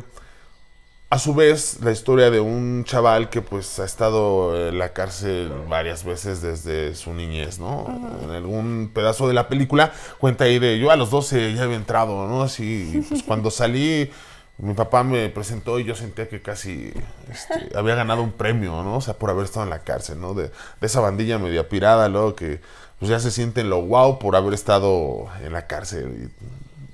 a 1.11 1.19
su 1.19 1.33
vez, 1.33 1.79
la 1.81 1.91
historia 1.91 2.31
de 2.31 2.39
un 2.39 2.85
chaval 2.85 3.29
que 3.29 3.41
pues 3.41 3.79
ha 3.79 3.83
estado 3.83 4.69
en 4.69 4.79
la 4.79 4.93
cárcel 4.93 5.51
varias 5.67 6.05
veces 6.05 6.41
desde 6.41 6.95
su 6.95 7.13
niñez, 7.13 7.59
¿no? 7.59 7.85
En 8.23 8.29
algún 8.29 8.91
pedazo 8.93 9.27
de 9.27 9.33
la 9.33 9.49
película 9.49 9.91
cuenta 10.19 10.45
ahí 10.45 10.57
de 10.57 10.79
yo 10.79 10.89
a 10.89 10.95
los 10.95 11.11
12 11.11 11.53
ya 11.53 11.63
había 11.63 11.75
entrado, 11.75 12.29
¿no? 12.29 12.43
Así, 12.43 13.05
pues 13.09 13.23
cuando 13.23 13.51
salí, 13.51 14.09
mi 14.57 14.73
papá 14.73 15.03
me 15.03 15.27
presentó 15.27 15.79
y 15.79 15.83
yo 15.83 15.95
sentía 15.95 16.29
que 16.29 16.41
casi 16.41 16.93
este, 17.29 17.77
había 17.77 17.95
ganado 17.95 18.23
un 18.23 18.31
premio, 18.31 18.81
¿no? 18.81 18.95
O 18.95 19.01
sea, 19.01 19.15
por 19.15 19.29
haber 19.29 19.43
estado 19.43 19.65
en 19.65 19.71
la 19.71 19.79
cárcel, 19.79 20.21
¿no? 20.21 20.33
De, 20.33 20.43
de 20.43 20.87
esa 20.87 21.01
bandilla 21.01 21.37
media 21.39 21.67
pirada, 21.67 22.07
luego 22.07 22.35
que 22.35 22.61
pues 22.99 23.09
ya 23.09 23.19
se 23.19 23.31
sienten 23.31 23.69
lo 23.69 23.81
wow 23.81 24.17
por 24.17 24.37
haber 24.37 24.53
estado 24.53 25.27
en 25.43 25.51
la 25.51 25.67
cárcel. 25.67 26.31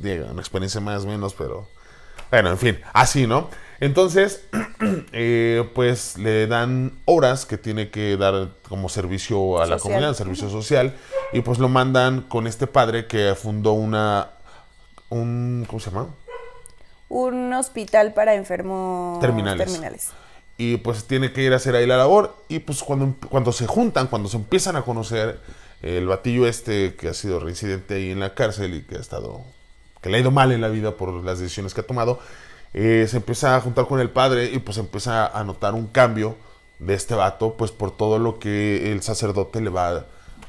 Y, 0.01 0.07
una 0.09 0.41
experiencia 0.41 0.81
más 0.81 1.03
o 1.03 1.07
menos, 1.07 1.35
pero... 1.35 1.67
Bueno, 2.31 2.49
en 2.49 2.57
fin, 2.57 2.79
así, 2.93 3.27
¿no? 3.27 3.49
Entonces, 3.79 4.43
eh, 5.11 5.69
pues 5.75 6.17
le 6.17 6.47
dan 6.47 6.93
horas 7.05 7.45
que 7.45 7.57
tiene 7.57 7.89
que 7.89 8.17
dar 8.17 8.49
como 8.67 8.89
servicio 8.89 9.61
a 9.61 9.65
la 9.65 9.77
comunidad, 9.77 10.13
servicio 10.13 10.49
social, 10.49 10.95
y 11.33 11.41
pues 11.41 11.59
lo 11.59 11.69
mandan 11.69 12.21
con 12.21 12.47
este 12.47 12.67
padre 12.67 13.07
que 13.07 13.35
fundó 13.35 13.73
una, 13.73 14.31
un, 15.09 15.65
¿cómo 15.67 15.79
se 15.79 15.91
llama? 15.91 16.07
Un 17.09 17.53
hospital 17.53 18.13
para 18.13 18.33
enfermos 18.35 19.19
Terminales. 19.19 19.67
terminales. 19.67 20.09
Y 20.57 20.77
pues 20.77 21.05
tiene 21.05 21.31
que 21.31 21.43
ir 21.43 21.53
a 21.53 21.57
hacer 21.57 21.75
ahí 21.75 21.85
la 21.85 21.97
labor, 21.97 22.35
y 22.47 22.59
pues 22.59 22.81
cuando, 22.81 23.15
cuando 23.29 23.51
se 23.51 23.67
juntan, 23.67 24.07
cuando 24.07 24.27
se 24.27 24.37
empiezan 24.37 24.75
a 24.75 24.81
conocer, 24.81 25.39
el 25.81 26.07
batillo 26.07 26.47
este 26.47 26.95
que 26.95 27.09
ha 27.09 27.13
sido 27.13 27.39
reincidente 27.39 27.95
ahí 27.95 28.11
en 28.11 28.19
la 28.19 28.33
cárcel 28.33 28.73
y 28.73 28.81
que 28.81 28.95
ha 28.95 28.99
estado, 28.99 29.41
que 30.01 30.09
le 30.09 30.17
ha 30.17 30.21
ido 30.21 30.31
mal 30.31 30.51
en 30.51 30.61
la 30.61 30.69
vida 30.69 30.97
por 30.97 31.13
las 31.23 31.39
decisiones 31.39 31.75
que 31.75 31.81
ha 31.81 31.85
tomado, 31.85 32.19
eh, 32.73 33.05
se 33.09 33.17
empieza 33.17 33.55
a 33.55 33.61
juntar 33.61 33.87
con 33.87 33.99
el 33.99 34.09
padre 34.09 34.51
y 34.53 34.59
pues 34.59 34.77
empieza 34.77 35.27
a 35.27 35.43
notar 35.43 35.73
un 35.73 35.87
cambio 35.87 36.35
de 36.79 36.93
este 36.93 37.15
vato, 37.15 37.55
pues 37.57 37.71
por 37.71 37.95
todo 37.95 38.19
lo 38.19 38.39
que 38.39 38.91
el 38.91 39.01
sacerdote 39.01 39.61
le 39.61 39.69
va 39.69 40.05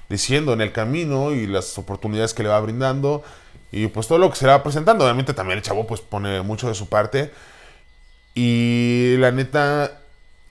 diciendo 0.09 0.53
en 0.53 0.61
el 0.61 0.73
camino 0.73 1.33
y 1.33 1.47
las 1.47 1.77
oportunidades 1.79 2.35
que 2.35 2.43
le 2.43 2.49
va 2.49 2.61
brindando 2.61 3.23
y 3.71 3.87
pues 3.89 4.09
todo 4.09 4.19
lo 4.19 4.31
que 4.31 4.37
se 4.37 4.47
le 4.47 4.53
va 4.53 4.63
presentando. 4.63 5.05
Obviamente 5.05 5.35
también 5.35 5.59
el 5.59 5.65
chavo 5.65 5.87
pues 5.87 6.01
pone 6.01 6.43
mucho 6.43 6.69
de 6.69 6.75
su 6.75 6.89
parte 6.89 7.33
y 8.35 9.17
la 9.19 9.31
neta 9.31 10.01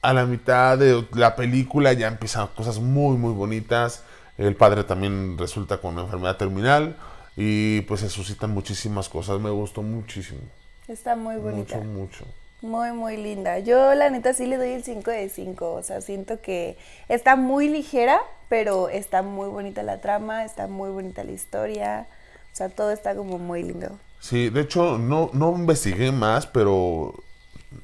a 0.02 0.14
la 0.14 0.26
mitad 0.26 0.78
de 0.78 1.06
la 1.14 1.36
película 1.36 1.94
ya 1.94 2.08
empiezan 2.08 2.48
cosas 2.56 2.80
muy 2.80 3.18
muy 3.18 3.34
bonitas. 3.34 4.04
El 4.38 4.56
padre 4.56 4.84
también 4.84 5.38
resulta 5.38 5.78
con 5.80 5.94
una 5.94 6.04
enfermedad 6.04 6.38
terminal 6.38 6.96
y 7.36 7.82
pues 7.82 8.02
se 8.02 8.10
suscitan 8.10 8.52
muchísimas 8.52 9.10
cosas. 9.10 9.40
Me 9.40 9.50
gustó 9.50 9.82
muchísimo. 9.82 10.42
Está 10.88 11.16
muy 11.16 11.36
bonita. 11.36 11.78
Mucho, 11.78 11.90
mucho. 11.90 12.26
Muy, 12.62 12.92
muy 12.92 13.18
linda. 13.18 13.60
Yo 13.60 13.94
la 13.94 14.10
neta 14.10 14.34
sí 14.34 14.46
le 14.46 14.58
doy 14.58 14.70
el 14.70 14.84
5 14.84 15.12
de 15.12 15.30
5. 15.30 15.74
O 15.74 15.84
sea, 15.84 16.02
siento 16.02 16.42
que 16.42 16.78
está 17.08 17.36
muy 17.36 17.70
ligera, 17.70 18.20
pero 18.50 18.90
está 18.90 19.22
muy 19.22 19.48
bonita 19.50 19.84
la 19.84 20.02
trama, 20.02 20.44
está 20.46 20.68
muy 20.68 20.90
bonita 20.90 21.24
la 21.24 21.32
historia. 21.32 22.08
O 22.52 22.56
sea, 22.56 22.70
todo 22.70 22.92
está 22.92 23.16
como 23.16 23.38
muy 23.38 23.64
lindo. 23.64 24.00
Sí, 24.20 24.50
de 24.50 24.62
hecho 24.62 24.98
no, 24.98 25.30
no 25.34 25.56
investigué 25.56 26.12
más, 26.12 26.48
pero 26.48 27.14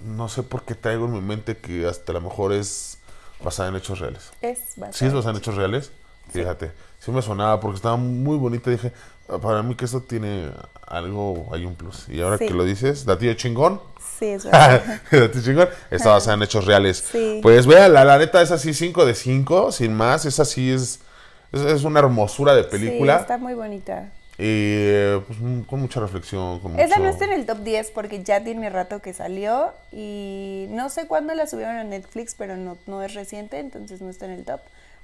no 0.03 0.29
sé 0.29 0.41
por 0.41 0.63
qué 0.63 0.74
traigo 0.74 1.05
en 1.05 1.13
mi 1.13 1.22
mente 1.22 1.57
que 1.57 1.86
hasta 1.86 2.12
a 2.12 2.15
lo 2.15 2.22
mejor 2.22 2.53
es 2.53 2.98
basada 3.43 3.69
en 3.69 3.75
hechos 3.75 4.00
reales. 4.00 4.31
Es 4.41 4.60
bastante. 4.77 4.98
¿Sí 4.98 5.05
es 5.05 5.13
basada 5.13 5.31
en 5.31 5.38
hechos 5.38 5.55
reales? 5.55 5.91
Fíjate, 6.39 6.71
sí 6.99 7.11
me 7.11 7.21
sonaba 7.21 7.59
porque 7.59 7.77
estaba 7.77 7.95
muy 7.97 8.37
bonita. 8.37 8.69
Dije, 8.69 8.91
"Ah, 9.29 9.37
para 9.39 9.61
mí 9.63 9.75
que 9.75 9.85
esto 9.85 10.01
tiene 10.01 10.49
algo, 10.87 11.49
hay 11.53 11.65
un 11.65 11.75
plus. 11.75 12.07
Y 12.09 12.21
ahora 12.21 12.37
Sí. 12.37 12.47
que 12.47 12.53
lo 12.53 12.63
dices, 12.65 13.05
Datillo 13.05 13.33
chingón. 13.35 13.81
Sí, 14.19 14.25
es 14.27 14.43
verdad. 14.45 14.81
Datillo 15.11 15.43
chingón. 15.43 15.69
Está 15.91 16.09
basada 16.11 16.35
en 16.35 16.43
hechos 16.43 16.65
reales. 16.65 17.03
Sí. 17.11 17.39
Pues 17.41 17.65
vea, 17.67 17.89
la, 17.89 18.03
la 18.05 18.17
neta 18.17 18.41
es 18.41 18.51
así 18.51 18.73
5 18.73 19.05
de 19.05 19.15
5, 19.15 19.71
sin 19.71 19.93
más. 19.93 20.25
Es 20.25 20.39
así, 20.39 20.71
es, 20.71 20.99
es, 21.51 21.61
es 21.61 21.83
una 21.83 21.99
hermosura 21.99 22.53
de 22.55 22.63
película. 22.63 23.15
Sí, 23.17 23.21
está 23.21 23.37
muy 23.37 23.53
bonita. 23.53 24.11
Y 24.37 25.15
pues, 25.27 25.39
mm, 25.39 25.61
con 25.61 25.79
mucha 25.81 25.99
reflexión. 25.99 26.59
Con 26.59 26.79
Esa 26.79 26.97
mucho- 26.97 27.03
no 27.03 27.09
está 27.09 27.25
en 27.25 27.33
el 27.33 27.45
top 27.45 27.59
10 27.59 27.91
porque 27.91 28.23
ya 28.23 28.43
tiene 28.43 28.69
rato 28.71 28.99
que 28.99 29.13
salió 29.13 29.71
y 29.91 30.65
no 30.69 30.89
sé 30.89 31.05
cuándo 31.07 31.33
la 31.35 31.45
subieron 31.47 31.75
a 31.75 31.83
Netflix, 31.83 32.33
pero 32.35 32.57
no, 32.57 32.77
no 32.87 33.03
es 33.03 33.13
reciente, 33.13 33.59
entonces 33.59 34.01
no 34.01 34.09
está 34.09 34.25
en 34.25 34.31
el 34.31 34.43
top. 34.43 34.59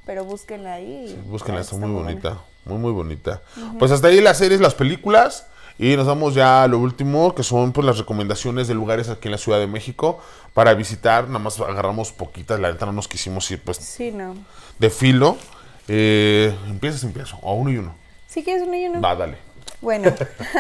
Pero 0.06 0.26
búsquenla 0.26 0.74
ahí. 0.74 1.16
y 1.18 1.30
Búsquenla, 1.30 1.62
está, 1.62 1.76
muy 1.76 1.90
bonita. 1.92 2.38
Muy, 2.66 2.78
muy 2.78 2.92
bonita. 2.92 3.42
Pues 3.78 3.92
hasta 3.92 4.08
ahí 4.08 4.22
las 4.22 4.38
series, 4.38 4.60
las 4.62 4.76
películas. 4.76 5.46
Y 5.78 5.96
nos 5.96 6.06
vamos 6.08 6.34
ya 6.36 6.64
a 6.64 6.68
lo 6.68 6.78
último, 6.78 7.34
que 7.34 7.42
son 7.44 7.72
pues 7.72 7.86
las 7.86 7.98
recomendaciones 7.98 8.68
de 8.68 8.74
lugares 8.74 9.08
aquí 9.08 9.30
en 9.30 9.32
la 9.32 9.38
Ciudad 9.38 9.60
de 9.60 9.68
México 9.68 10.20
para 10.54 10.74
visitar. 10.74 11.28
Nada 11.28 11.40
más 11.40 11.58
agarramos 11.60 12.12
poquitas, 12.12 12.60
la 12.60 12.70
neta 12.72 12.86
no 12.86 12.92
nos 12.92 13.08
quisimos 13.08 13.50
ir 13.52 13.62
pues 13.62 13.78
Sí, 13.78 14.12
no. 14.12 14.36
de 14.78 14.90
filo. 14.90 15.38
Eh, 15.88 16.54
empiezas, 16.68 17.04
empiezo. 17.06 17.38
O 17.42 17.54
uno 17.54 17.72
y 17.72 17.78
uno. 17.78 17.96
¿Sí 18.28 18.44
quieres 18.44 18.64
uno 18.68 18.76
y 18.76 18.88
uno? 18.88 19.00
Va, 19.00 19.16
dale. 19.16 19.38
Bueno, 19.82 20.14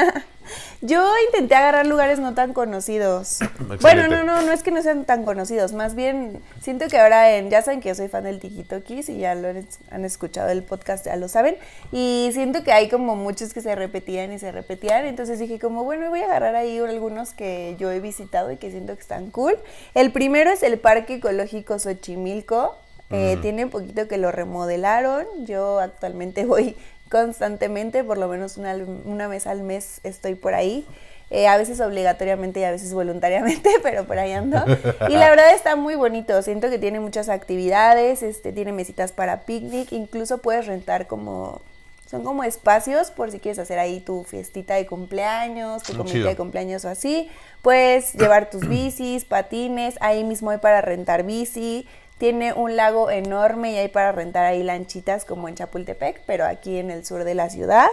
yo 0.81 1.05
intenté 1.27 1.55
agarrar 1.55 1.85
lugares 1.85 2.19
no 2.19 2.33
tan 2.33 2.53
conocidos. 2.53 3.39
Bueno, 3.81 4.07
no, 4.07 4.23
no, 4.23 4.41
no 4.41 4.51
es 4.51 4.63
que 4.63 4.71
no 4.71 4.81
sean 4.81 5.05
tan 5.05 5.23
conocidos, 5.23 5.73
más 5.73 5.95
bien 5.95 6.41
siento 6.61 6.87
que 6.87 6.97
ahora 6.97 7.35
en, 7.35 7.49
ya 7.49 7.61
saben 7.61 7.81
que 7.81 7.89
yo 7.89 7.95
soy 7.95 8.07
fan 8.07 8.23
del 8.23 8.39
TikTokis 8.39 9.09
y 9.09 9.17
ya 9.17 9.35
lo 9.35 9.47
han, 9.47 9.65
han 9.91 10.05
escuchado 10.05 10.49
el 10.49 10.63
podcast, 10.63 11.05
ya 11.05 11.15
lo 11.15 11.27
saben, 11.27 11.55
y 11.91 12.29
siento 12.33 12.63
que 12.63 12.71
hay 12.71 12.89
como 12.89 13.15
muchos 13.15 13.53
que 13.53 13.61
se 13.61 13.75
repetían 13.75 14.33
y 14.33 14.39
se 14.39 14.51
repetían, 14.51 15.05
entonces 15.05 15.39
dije 15.39 15.59
como, 15.59 15.83
bueno, 15.83 16.09
voy 16.09 16.21
a 16.21 16.25
agarrar 16.25 16.55
ahí 16.55 16.79
algunos 16.79 17.31
que 17.31 17.75
yo 17.79 17.91
he 17.91 17.99
visitado 17.99 18.51
y 18.51 18.57
que 18.57 18.71
siento 18.71 18.95
que 18.95 19.01
están 19.01 19.29
cool. 19.29 19.57
El 19.93 20.11
primero 20.11 20.49
es 20.51 20.63
el 20.63 20.79
Parque 20.79 21.15
Ecológico 21.15 21.79
Xochimilco, 21.79 22.75
eh, 23.11 23.37
tiene 23.41 23.65
un 23.65 23.71
poquito 23.71 24.07
que 24.07 24.17
lo 24.17 24.31
remodelaron, 24.31 25.25
yo 25.45 25.79
actualmente 25.79 26.45
voy 26.45 26.75
constantemente, 27.09 28.03
por 28.03 28.17
lo 28.17 28.27
menos 28.27 28.57
una, 28.57 28.75
una 29.05 29.27
vez 29.27 29.47
al 29.47 29.63
mes 29.63 29.99
estoy 30.03 30.35
por 30.35 30.53
ahí. 30.53 30.85
Eh, 31.31 31.47
a 31.47 31.57
veces 31.57 31.79
obligatoriamente 31.79 32.59
y 32.59 32.63
a 32.63 32.71
veces 32.71 32.91
voluntariamente, 32.91 33.69
pero 33.83 34.05
por 34.05 34.17
ahí 34.17 34.31
ando. 34.31 34.63
Y 35.09 35.13
la 35.13 35.29
verdad 35.29 35.53
está 35.53 35.75
muy 35.75 35.95
bonito. 35.95 36.41
Siento 36.41 36.71
que 36.71 36.79
tiene 36.79 36.99
muchas 36.99 37.29
actividades, 37.29 38.23
este, 38.23 38.51
tiene 38.51 38.71
mesitas 38.71 39.11
para 39.11 39.41
picnic, 39.41 39.91
incluso 39.91 40.39
puedes 40.39 40.65
rentar 40.65 41.05
como 41.05 41.61
son 42.09 42.23
como 42.23 42.43
espacios 42.43 43.11
por 43.11 43.29
si 43.29 43.39
quieres 43.39 43.59
hacer 43.59 43.77
ahí 43.77 43.99
tu 43.99 44.23
fiestita 44.23 44.73
de 44.73 44.87
cumpleaños, 44.87 45.83
tu 45.83 45.93
Ah, 45.93 45.97
comida 45.97 46.29
de 46.29 46.35
cumpleaños 46.35 46.83
o 46.85 46.89
así. 46.89 47.29
Puedes 47.61 48.15
llevar 48.15 48.49
tus 48.49 48.67
bicis, 48.67 49.25
patines, 49.25 49.95
ahí 50.01 50.23
mismo 50.23 50.49
hay 50.49 50.57
para 50.57 50.81
rentar 50.81 51.21
bici. 51.21 51.87
Tiene 52.19 52.53
un 52.53 52.75
lago 52.75 53.09
enorme 53.09 53.71
y 53.71 53.77
hay 53.77 53.87
para 53.87 54.11
rentar 54.11 54.45
ahí 54.45 54.61
lanchitas 54.61 55.25
como 55.25 55.47
en 55.47 55.55
Chapultepec, 55.55 56.21
pero 56.27 56.45
aquí 56.45 56.77
en 56.77 56.91
el 56.91 57.05
sur 57.05 57.23
de 57.23 57.33
la 57.33 57.49
ciudad. 57.49 57.87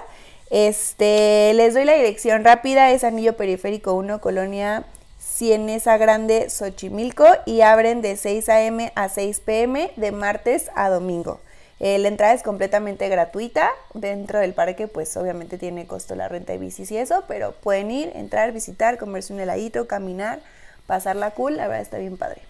Este, 0.51 1.53
les 1.55 1.75
doy 1.75 1.85
la 1.85 1.95
dirección 1.95 2.45
rápida, 2.45 2.91
es 2.91 3.05
Anillo 3.05 3.37
Periférico 3.37 3.95
1, 3.95 4.21
Colonia 4.21 4.85
Cienesa 5.19 5.97
Grande, 5.97 6.51
Xochimilco, 6.51 7.25
y 7.47 7.61
abren 7.61 8.03
de 8.03 8.17
6 8.17 8.49
a.m. 8.49 8.93
a 8.97 9.09
6 9.09 9.41
p.m. 9.41 9.93
de 9.95 10.13
martes 10.13 10.71
a 10.75 10.89
domingo. 10.91 11.41
Eh, 11.79 11.99
la 11.99 12.09
entrada 12.09 12.33
es 12.33 12.43
completamente 12.43 13.09
gratuita. 13.09 13.71
Dentro 13.95 14.41
del 14.41 14.55
parque, 14.55 14.89
pues 14.89 15.17
obviamente 15.17 15.57
tiene 15.57 15.87
costo 15.87 16.17
la 16.17 16.29
renta 16.29 16.53
de 16.53 16.59
bicis 16.59 16.91
y 16.91 16.97
eso, 16.97 17.25
pero 17.29 17.53
pueden 17.53 17.93
ir, 17.93 18.11
entrar, 18.15 18.53
visitar, 18.53 18.99
comerse 18.99 19.33
un 19.33 19.41
heladito, 19.41 19.87
caminar, 19.87 20.41
pasarla 20.87 21.31
cool. 21.33 21.57
La 21.57 21.69
verdad 21.69 21.83
está 21.83 21.99
bien 21.99 22.17
padre. 22.17 22.43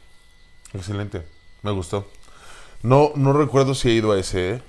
Excelente. 0.73 1.36
Me 1.67 1.73
gustó. 1.73 2.07
No, 2.85 3.11
no 3.17 3.33
recuerdo 3.33 3.75
si 3.75 3.89
he 3.89 3.93
ido 3.95 4.13
a 4.13 4.19
ese, 4.21 4.51
¿eh? 4.55 4.63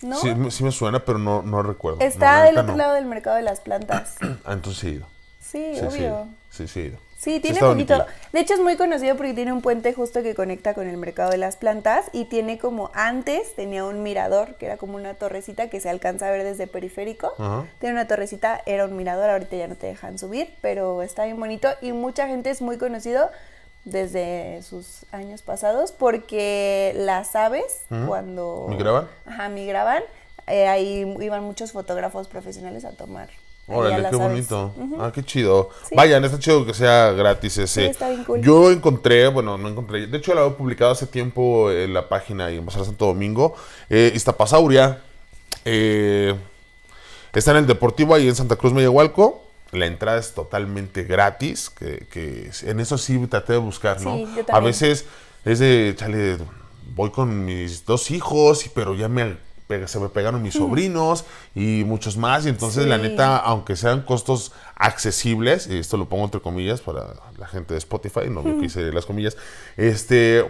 ¿No? 0.00 0.16
Sí, 0.16 0.32
me- 0.32 0.52
sí 0.52 0.62
me 0.62 0.70
suena, 0.70 1.04
pero 1.04 1.18
no, 1.18 1.42
no 1.42 1.60
recuerdo. 1.64 1.98
Está 2.00 2.44
del 2.44 2.56
otro 2.56 2.72
no. 2.72 2.78
lado 2.78 2.94
del 2.94 3.04
mercado 3.06 3.34
de 3.36 3.42
las 3.42 3.58
plantas. 3.60 4.14
Ah, 4.44 4.52
entonces 4.52 4.80
sí 4.80 4.86
he 4.86 4.90
ido. 4.92 5.06
Sí, 5.40 5.74
Sí, 5.74 5.80
obvio. 5.86 6.28
Sí, 6.50 6.68
sí 6.68 6.80
he 6.80 6.84
ido. 6.84 6.98
Sí, 7.18 7.40
tiene 7.40 7.58
poquito. 7.58 7.94
bonito. 7.96 8.12
De 8.32 8.40
hecho, 8.40 8.54
es 8.54 8.60
muy 8.60 8.76
conocido 8.76 9.16
porque 9.16 9.32
tiene 9.34 9.52
un 9.52 9.60
puente 9.62 9.92
justo 9.94 10.22
que 10.22 10.34
conecta 10.36 10.74
con 10.74 10.86
el 10.86 10.96
mercado 10.98 11.30
de 11.30 11.38
las 11.38 11.56
plantas 11.56 12.04
y 12.12 12.26
tiene 12.26 12.58
como 12.58 12.90
antes 12.94 13.56
tenía 13.56 13.84
un 13.84 14.02
mirador 14.04 14.54
que 14.56 14.66
era 14.66 14.76
como 14.76 14.94
una 14.96 15.14
torrecita 15.14 15.68
que 15.70 15.80
se 15.80 15.88
alcanza 15.88 16.28
a 16.28 16.30
ver 16.30 16.44
desde 16.44 16.66
periférico. 16.68 17.32
Tiene 17.80 17.94
una 17.94 18.06
torrecita, 18.06 18.60
era 18.66 18.84
un 18.84 18.96
mirador, 18.96 19.30
ahorita 19.30 19.56
ya 19.56 19.66
no 19.66 19.74
te 19.74 19.86
dejan 19.88 20.18
subir, 20.18 20.54
pero 20.60 21.02
está 21.02 21.24
bien 21.24 21.40
bonito 21.40 21.68
y 21.80 21.92
mucha 21.92 22.28
gente 22.28 22.50
es 22.50 22.60
muy 22.62 22.76
conocido 22.78 23.30
desde 23.84 24.62
sus 24.62 25.04
años 25.12 25.42
pasados 25.42 25.92
porque 25.92 26.92
las 26.96 27.36
aves 27.36 27.82
cuando 28.06 28.66
¿Migraban? 28.70 29.08
Ajá, 29.26 29.48
migraban. 29.48 30.02
eh, 30.46 30.66
ahí 30.68 31.16
iban 31.20 31.42
muchos 31.44 31.72
fotógrafos 31.72 32.28
profesionales 32.28 32.84
a 32.84 32.90
tomar. 32.92 33.28
Órale, 33.66 33.96
qué 33.96 34.06
aves. 34.08 34.18
bonito. 34.18 34.72
Ujú. 34.76 35.00
Ah, 35.02 35.10
qué 35.14 35.22
chido. 35.22 35.70
Sí. 35.88 35.94
Vayan, 35.94 36.22
está 36.24 36.38
chido 36.38 36.66
que 36.66 36.74
sea 36.74 37.12
gratis 37.12 37.56
ese. 37.56 37.80
Sí, 37.84 37.86
está 37.86 38.10
bien 38.10 38.22
cool. 38.24 38.42
Yo 38.42 38.70
encontré, 38.70 39.28
bueno, 39.28 39.56
no 39.56 39.68
encontré. 39.68 40.06
De 40.06 40.18
hecho, 40.18 40.34
lo 40.34 40.42
había 40.42 40.56
publicado 40.56 40.90
hace 40.90 41.06
tiempo 41.06 41.70
en 41.70 41.94
la 41.94 42.06
página 42.08 42.50
y 42.50 42.58
en 42.58 42.66
Bazar 42.66 42.84
Santo 42.84 43.06
Domingo. 43.06 43.54
Eh, 43.88 44.12
Iztapasauria. 44.14 45.00
eh, 45.64 46.34
está 47.32 47.52
en 47.52 47.56
el 47.58 47.66
Deportivo 47.66 48.14
ahí 48.14 48.28
en 48.28 48.34
Santa 48.34 48.56
Cruz, 48.56 48.72
Mediahualco. 48.74 49.43
La 49.74 49.86
entrada 49.86 50.18
es 50.18 50.32
totalmente 50.32 51.04
gratis, 51.04 51.70
que, 51.70 52.06
que 52.10 52.50
en 52.62 52.80
eso 52.80 52.98
sí 52.98 53.18
traté 53.26 53.54
de 53.54 53.58
buscar, 53.58 54.00
¿no? 54.00 54.16
Sí, 54.16 54.26
yo 54.36 54.54
A 54.54 54.60
veces 54.60 55.04
es 55.44 55.58
de, 55.58 55.94
chale, 55.96 56.38
voy 56.94 57.10
con 57.10 57.44
mis 57.44 57.84
dos 57.84 58.10
hijos, 58.10 58.70
pero 58.74 58.94
ya 58.94 59.08
me 59.08 59.36
se 59.86 59.98
me 59.98 60.08
pegaron 60.08 60.42
mis 60.42 60.54
sobrinos 60.60 61.24
y 61.54 61.84
muchos 61.84 62.16
más, 62.16 62.46
y 62.46 62.48
entonces 62.48 62.86
la 62.86 62.98
neta, 62.98 63.36
aunque 63.36 63.76
sean 63.76 64.02
costos 64.02 64.52
accesibles, 64.76 65.66
y 65.66 65.78
esto 65.78 65.96
lo 65.96 66.08
pongo 66.08 66.24
entre 66.24 66.40
comillas 66.40 66.80
para 66.80 67.14
la 67.38 67.46
gente 67.46 67.74
de 67.74 67.78
Spotify, 67.78 68.28
no 68.30 68.42
me 68.42 68.58
quise 68.60 68.92
las 68.92 69.06
comillas, 69.06 69.36
este, 69.76 70.44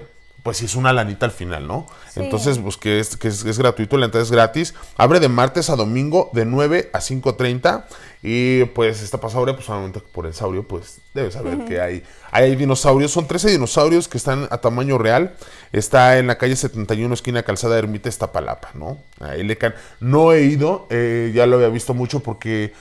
pues 0.44 0.58
sí 0.58 0.66
es 0.66 0.76
una 0.76 0.92
lanita 0.92 1.24
al 1.24 1.32
final, 1.32 1.66
¿no? 1.66 1.86
Sí. 2.12 2.20
Entonces, 2.20 2.58
pues 2.58 2.76
que, 2.76 3.00
es, 3.00 3.16
que 3.16 3.28
es, 3.28 3.46
es 3.46 3.58
gratuito, 3.58 3.96
la 3.96 4.04
entrada 4.04 4.22
es 4.22 4.30
gratis, 4.30 4.74
abre 4.98 5.18
de 5.18 5.30
martes 5.30 5.70
a 5.70 5.74
domingo 5.74 6.28
de 6.34 6.44
9 6.44 6.90
a 6.92 6.98
5.30 6.98 7.84
y 8.22 8.64
pues 8.66 9.00
esta 9.02 9.18
pasable, 9.18 9.54
pues 9.54 9.64
solamente 9.64 10.00
por 10.00 10.26
el 10.26 10.34
saurio, 10.34 10.68
pues 10.68 10.98
debes 11.14 11.32
saber 11.32 11.64
que 11.64 11.80
hay, 11.80 12.02
hay 12.30 12.56
dinosaurios, 12.56 13.10
son 13.10 13.26
13 13.26 13.52
dinosaurios 13.52 14.06
que 14.06 14.18
están 14.18 14.46
a 14.50 14.58
tamaño 14.58 14.98
real, 14.98 15.34
está 15.72 16.18
en 16.18 16.26
la 16.26 16.36
calle 16.36 16.56
71, 16.56 17.14
esquina 17.14 17.42
Calzada 17.42 17.78
Ermita, 17.78 18.10
Iztapalapa, 18.10 18.68
¿no? 18.74 18.98
Ahí 19.20 19.44
le 19.44 19.56
can... 19.56 19.74
No 19.98 20.34
he 20.34 20.42
ido, 20.42 20.86
eh, 20.90 21.32
ya 21.34 21.46
lo 21.46 21.56
había 21.56 21.68
visto 21.68 21.94
mucho 21.94 22.20
porque 22.20 22.74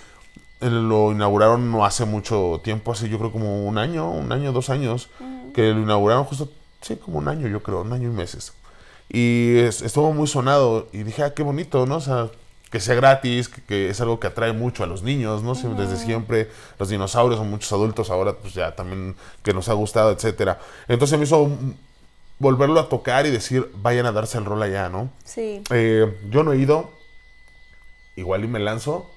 eh, 0.60 0.70
lo 0.70 1.14
inauguraron 1.14 1.72
no 1.72 1.86
hace 1.86 2.04
mucho 2.04 2.60
tiempo, 2.62 2.92
hace 2.92 3.08
yo 3.08 3.18
creo 3.20 3.32
como 3.32 3.66
un 3.66 3.78
año, 3.78 4.12
un 4.12 4.34
año, 4.34 4.52
dos 4.52 4.70
años, 4.70 5.10
que 5.54 5.72
lo 5.72 5.80
inauguraron 5.82 6.26
justo, 6.26 6.50
sí, 6.84 6.96
como 6.98 7.18
un 7.18 7.28
año 7.28 7.48
yo 7.48 7.64
creo, 7.64 7.82
un 7.82 7.92
año 7.94 8.10
y 8.10 8.14
meses. 8.14 8.54
Y 9.10 9.58
es- 9.58 9.82
estuvo 9.82 10.14
muy 10.14 10.28
sonado 10.28 10.88
y 10.94 11.02
dije, 11.04 11.24
ah, 11.24 11.34
qué 11.34 11.42
bonito, 11.44 11.86
¿no? 11.88 11.96
O 11.96 12.02
sea, 12.02 12.30
que 12.72 12.80
sea 12.80 12.96
gratis, 12.96 13.50
que, 13.50 13.62
que 13.64 13.90
es 13.90 14.02
algo 14.02 14.20
que 14.20 14.28
atrae 14.28 14.54
mucho 14.54 14.84
a 14.84 14.88
los 14.88 15.04
niños, 15.04 15.44
¿no? 15.44 15.54
Desde 15.54 15.98
siempre, 15.98 16.50
los 16.80 16.90
dinosaurios 16.90 17.40
o 17.40 17.44
muchos 17.44 17.72
adultos 17.72 18.10
ahora, 18.10 18.34
pues 18.34 18.54
ya 18.54 18.76
también 18.76 19.16
que 19.44 19.54
nos 19.54 19.70
ha 19.70 19.74
gustado, 19.74 20.12
etcétera. 20.12 20.60
Entonces 20.88 21.18
me 21.20 21.26
hizo 21.26 21.52
volverlo 22.40 22.80
a 22.80 22.90
tocar 22.90 23.26
y 23.28 23.30
decir, 23.32 23.70
vayan 23.76 24.06
a 24.08 24.12
darse 24.12 24.38
el 24.40 24.46
rol 24.46 24.62
allá, 24.64 24.90
¿no? 24.90 25.10
Sí. 25.24 25.62
Eh, 25.70 26.18
yo 26.32 26.44
no 26.44 26.54
he 26.54 26.58
ido. 26.58 26.90
Igual 28.16 28.44
y 28.44 28.48
me 28.48 28.60
lanzo. 28.60 29.10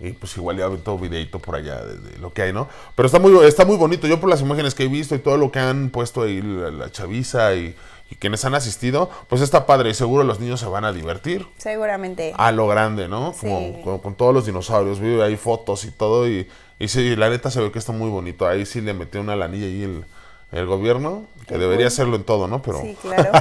Y 0.00 0.12
pues 0.12 0.34
igual 0.36 0.56
ya 0.56 0.64
avento 0.64 0.98
videito 0.98 1.38
por 1.38 1.56
allá 1.56 1.84
de, 1.84 1.96
de 1.96 2.18
lo 2.18 2.32
que 2.32 2.42
hay, 2.42 2.52
¿no? 2.52 2.68
Pero 2.94 3.06
está 3.06 3.18
muy, 3.18 3.44
está 3.44 3.66
muy 3.66 3.76
bonito. 3.76 4.06
Yo 4.06 4.18
por 4.18 4.30
las 4.30 4.40
imágenes 4.40 4.74
que 4.74 4.84
he 4.84 4.88
visto 4.88 5.14
y 5.14 5.18
todo 5.18 5.36
lo 5.36 5.52
que 5.52 5.58
han 5.58 5.90
puesto 5.90 6.22
ahí, 6.22 6.40
la, 6.40 6.70
la 6.70 6.90
chaviza 6.90 7.54
y, 7.54 7.76
y 8.10 8.14
quienes 8.16 8.44
han 8.46 8.54
asistido, 8.54 9.10
pues 9.28 9.42
está 9.42 9.66
padre. 9.66 9.90
Y 9.90 9.94
seguro 9.94 10.24
los 10.24 10.40
niños 10.40 10.58
se 10.58 10.66
van 10.66 10.84
a 10.84 10.92
divertir. 10.92 11.46
Seguramente. 11.58 12.32
A 12.36 12.50
lo 12.50 12.66
grande, 12.66 13.08
¿no? 13.08 13.34
Sí. 13.38 13.46
Como, 13.84 14.00
con 14.00 14.14
todos 14.14 14.32
los 14.32 14.46
dinosaurios. 14.46 15.00
Vi 15.00 15.20
ahí 15.20 15.36
fotos 15.36 15.84
y 15.84 15.90
todo. 15.90 16.26
Y, 16.26 16.48
y 16.78 16.88
sí, 16.88 17.14
la 17.14 17.28
neta 17.28 17.50
se 17.50 17.60
ve 17.60 17.70
que 17.70 17.78
está 17.78 17.92
muy 17.92 18.08
bonito. 18.08 18.48
Ahí 18.48 18.64
sí 18.64 18.80
le 18.80 18.94
metió 18.94 19.20
una 19.20 19.36
lanilla 19.36 19.66
ahí 19.66 19.82
el, 19.82 20.04
el 20.52 20.66
gobierno. 20.66 21.26
Que 21.46 21.58
debería 21.58 21.88
hacerlo 21.88 22.16
en 22.16 22.24
todo, 22.24 22.48
¿no? 22.48 22.62
Pero... 22.62 22.80
Sí, 22.80 22.96
claro. 23.02 23.32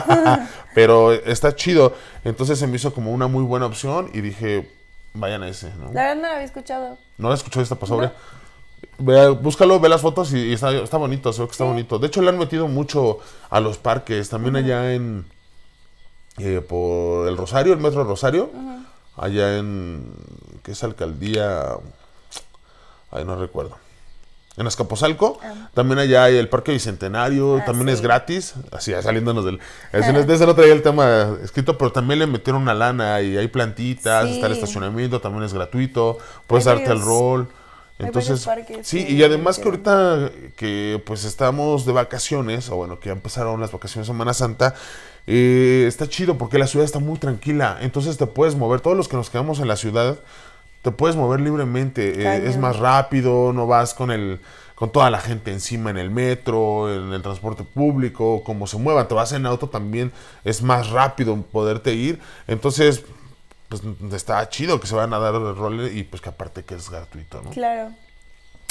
Pero 0.76 1.14
está 1.14 1.56
chido. 1.56 1.94
Entonces 2.26 2.60
se 2.60 2.68
me 2.68 2.76
hizo 2.76 2.94
como 2.94 3.12
una 3.12 3.28
muy 3.28 3.44
buena 3.44 3.66
opción 3.66 4.12
y 4.14 4.22
dije, 4.22 4.79
vayan 5.20 5.44
a 5.44 5.48
ese, 5.50 5.74
¿no? 5.76 5.92
La 5.94 6.02
verdad 6.04 6.16
no 6.16 6.22
la 6.24 6.34
había 6.34 6.46
escuchado. 6.46 6.98
¿No 7.18 7.30
la 7.30 7.36
escuchó 7.36 7.62
esta 7.62 7.76
pasable? 7.76 8.12
Ve, 8.98 9.30
búscalo, 9.30 9.80
ve 9.80 9.90
las 9.90 10.02
fotos 10.02 10.34
y, 10.34 10.38
y 10.38 10.54
está, 10.54 10.72
está 10.72 10.98
bonito, 10.98 11.32
se 11.34 11.42
ve 11.42 11.48
que 11.48 11.52
está 11.52 11.66
bonito. 11.66 12.00
De 12.00 12.08
hecho, 12.08 12.22
le 12.22 12.30
han 12.30 12.38
metido 12.38 12.68
mucho 12.68 13.20
a 13.50 13.60
los 13.60 13.78
parques. 13.78 14.30
También 14.30 14.56
allá 14.56 14.94
en... 14.94 15.26
eh, 16.38 16.62
por 16.62 17.28
el 17.28 17.38
Rosario, 17.38 17.74
el 17.74 17.80
Metro 17.80 18.04
Rosario. 18.04 18.50
Allá 19.18 19.58
en... 19.58 20.14
¿Qué 20.64 20.72
es 20.72 20.84
alcaldía? 20.84 21.76
Ay, 23.12 23.26
no 23.26 23.36
recuerdo. 23.36 23.78
En 24.58 24.68
Azcapotzalco, 24.68 25.40
también 25.74 26.00
allá 26.00 26.26
hay 26.26 26.36
el 26.36 26.50
Parque 26.50 26.74
Bicentenario, 26.74 27.58
Ah, 27.60 27.66
también 27.66 27.88
es 27.90 28.02
gratis, 28.02 28.56
así 28.72 28.92
saliéndonos 29.02 29.46
del... 29.46 29.60
No- 29.94 30.24
de 30.26 30.34
ese 30.36 30.46
no 30.46 30.54
traía 30.54 30.74
el 30.74 30.82
tema 30.82 31.38
escrito, 31.42 31.78
pero 31.78 31.94
también 31.94 32.20
le 32.20 32.28
metieron 32.28 32.64
una 32.64 32.74
lana 32.74 33.22
y 33.22 33.38
hay 33.38 33.48
plantitas, 33.48 34.28
Sí. 34.28 34.34
está 34.36 34.48
el 34.48 34.54
estacionamiento, 34.54 35.22
también 35.22 35.44
es 35.46 35.54
gratuito, 35.54 36.18
puedes 36.46 36.68
Hay 36.68 36.76
darte 36.80 36.92
el 36.92 37.02
rol. 37.02 37.48
Entonces, 38.00 38.46
parques 38.46 38.88
sí, 38.88 39.06
y 39.08 39.24
además 39.24 39.60
que 39.60 39.66
ahorita 39.66 40.32
que 40.58 41.02
pues 41.06 41.24
estamos 41.26 41.86
de 41.86 41.92
vacaciones, 41.94 42.70
o 42.70 42.76
bueno, 42.78 43.00
que 43.00 43.08
ya 43.08 43.14
empezaron 43.14 43.60
las 43.62 43.72
vacaciones 43.72 44.08
de 44.08 44.14
Semana 44.14 44.34
Santa, 44.34 44.74
eh, 45.28 45.86
está 45.88 46.08
chido 46.08 46.38
porque 46.38 46.58
la 46.58 46.68
ciudad 46.68 46.86
está 46.86 47.00
muy 47.00 47.18
tranquila, 47.20 47.78
entonces 47.82 48.18
te 48.18 48.26
puedes 48.26 48.56
mover, 48.56 48.80
todos 48.82 48.96
los 48.98 49.08
que 49.10 49.16
nos 49.18 49.30
quedamos 49.30 49.60
en 49.60 49.68
la 49.68 49.76
ciudad, 49.76 50.18
te 50.82 50.92
puedes 50.92 51.16
mover 51.16 51.42
libremente, 51.42 52.22
eh, 52.22 52.48
es 52.48 52.58
más 52.58 52.78
rápido, 52.78 53.54
no 53.54 53.68
vas 53.68 53.94
con 53.94 54.12
el 54.12 54.40
con 54.76 54.94
toda 54.94 55.10
la 55.10 55.20
gente 55.20 55.52
encima 55.52 55.90
en 55.90 55.98
el 55.98 56.10
metro, 56.10 56.94
en 56.94 57.12
el 57.12 57.22
transporte 57.22 57.66
público, 57.66 58.44
como 58.46 58.66
se 58.66 58.78
mueva, 58.78 59.10
te 59.10 59.14
vas 59.14 59.34
en 59.34 59.46
auto 59.46 59.68
también 59.68 60.14
es 60.46 60.62
más 60.62 60.90
rápido 60.92 61.36
poderte 61.42 61.94
ir, 61.96 62.22
entonces 62.48 63.04
pues 63.68 63.82
está 64.14 64.48
chido 64.48 64.80
que 64.80 64.88
se 64.88 64.96
van 64.96 65.14
a 65.14 65.20
dar 65.20 65.36
el 65.36 65.56
rol 65.56 65.92
y 65.94 66.04
pues 66.04 66.22
que 66.22 66.30
aparte 66.30 66.64
que 66.64 66.76
es 66.76 66.90
gratuito, 66.90 67.42
¿no? 67.42 67.50
Claro. 67.50 67.92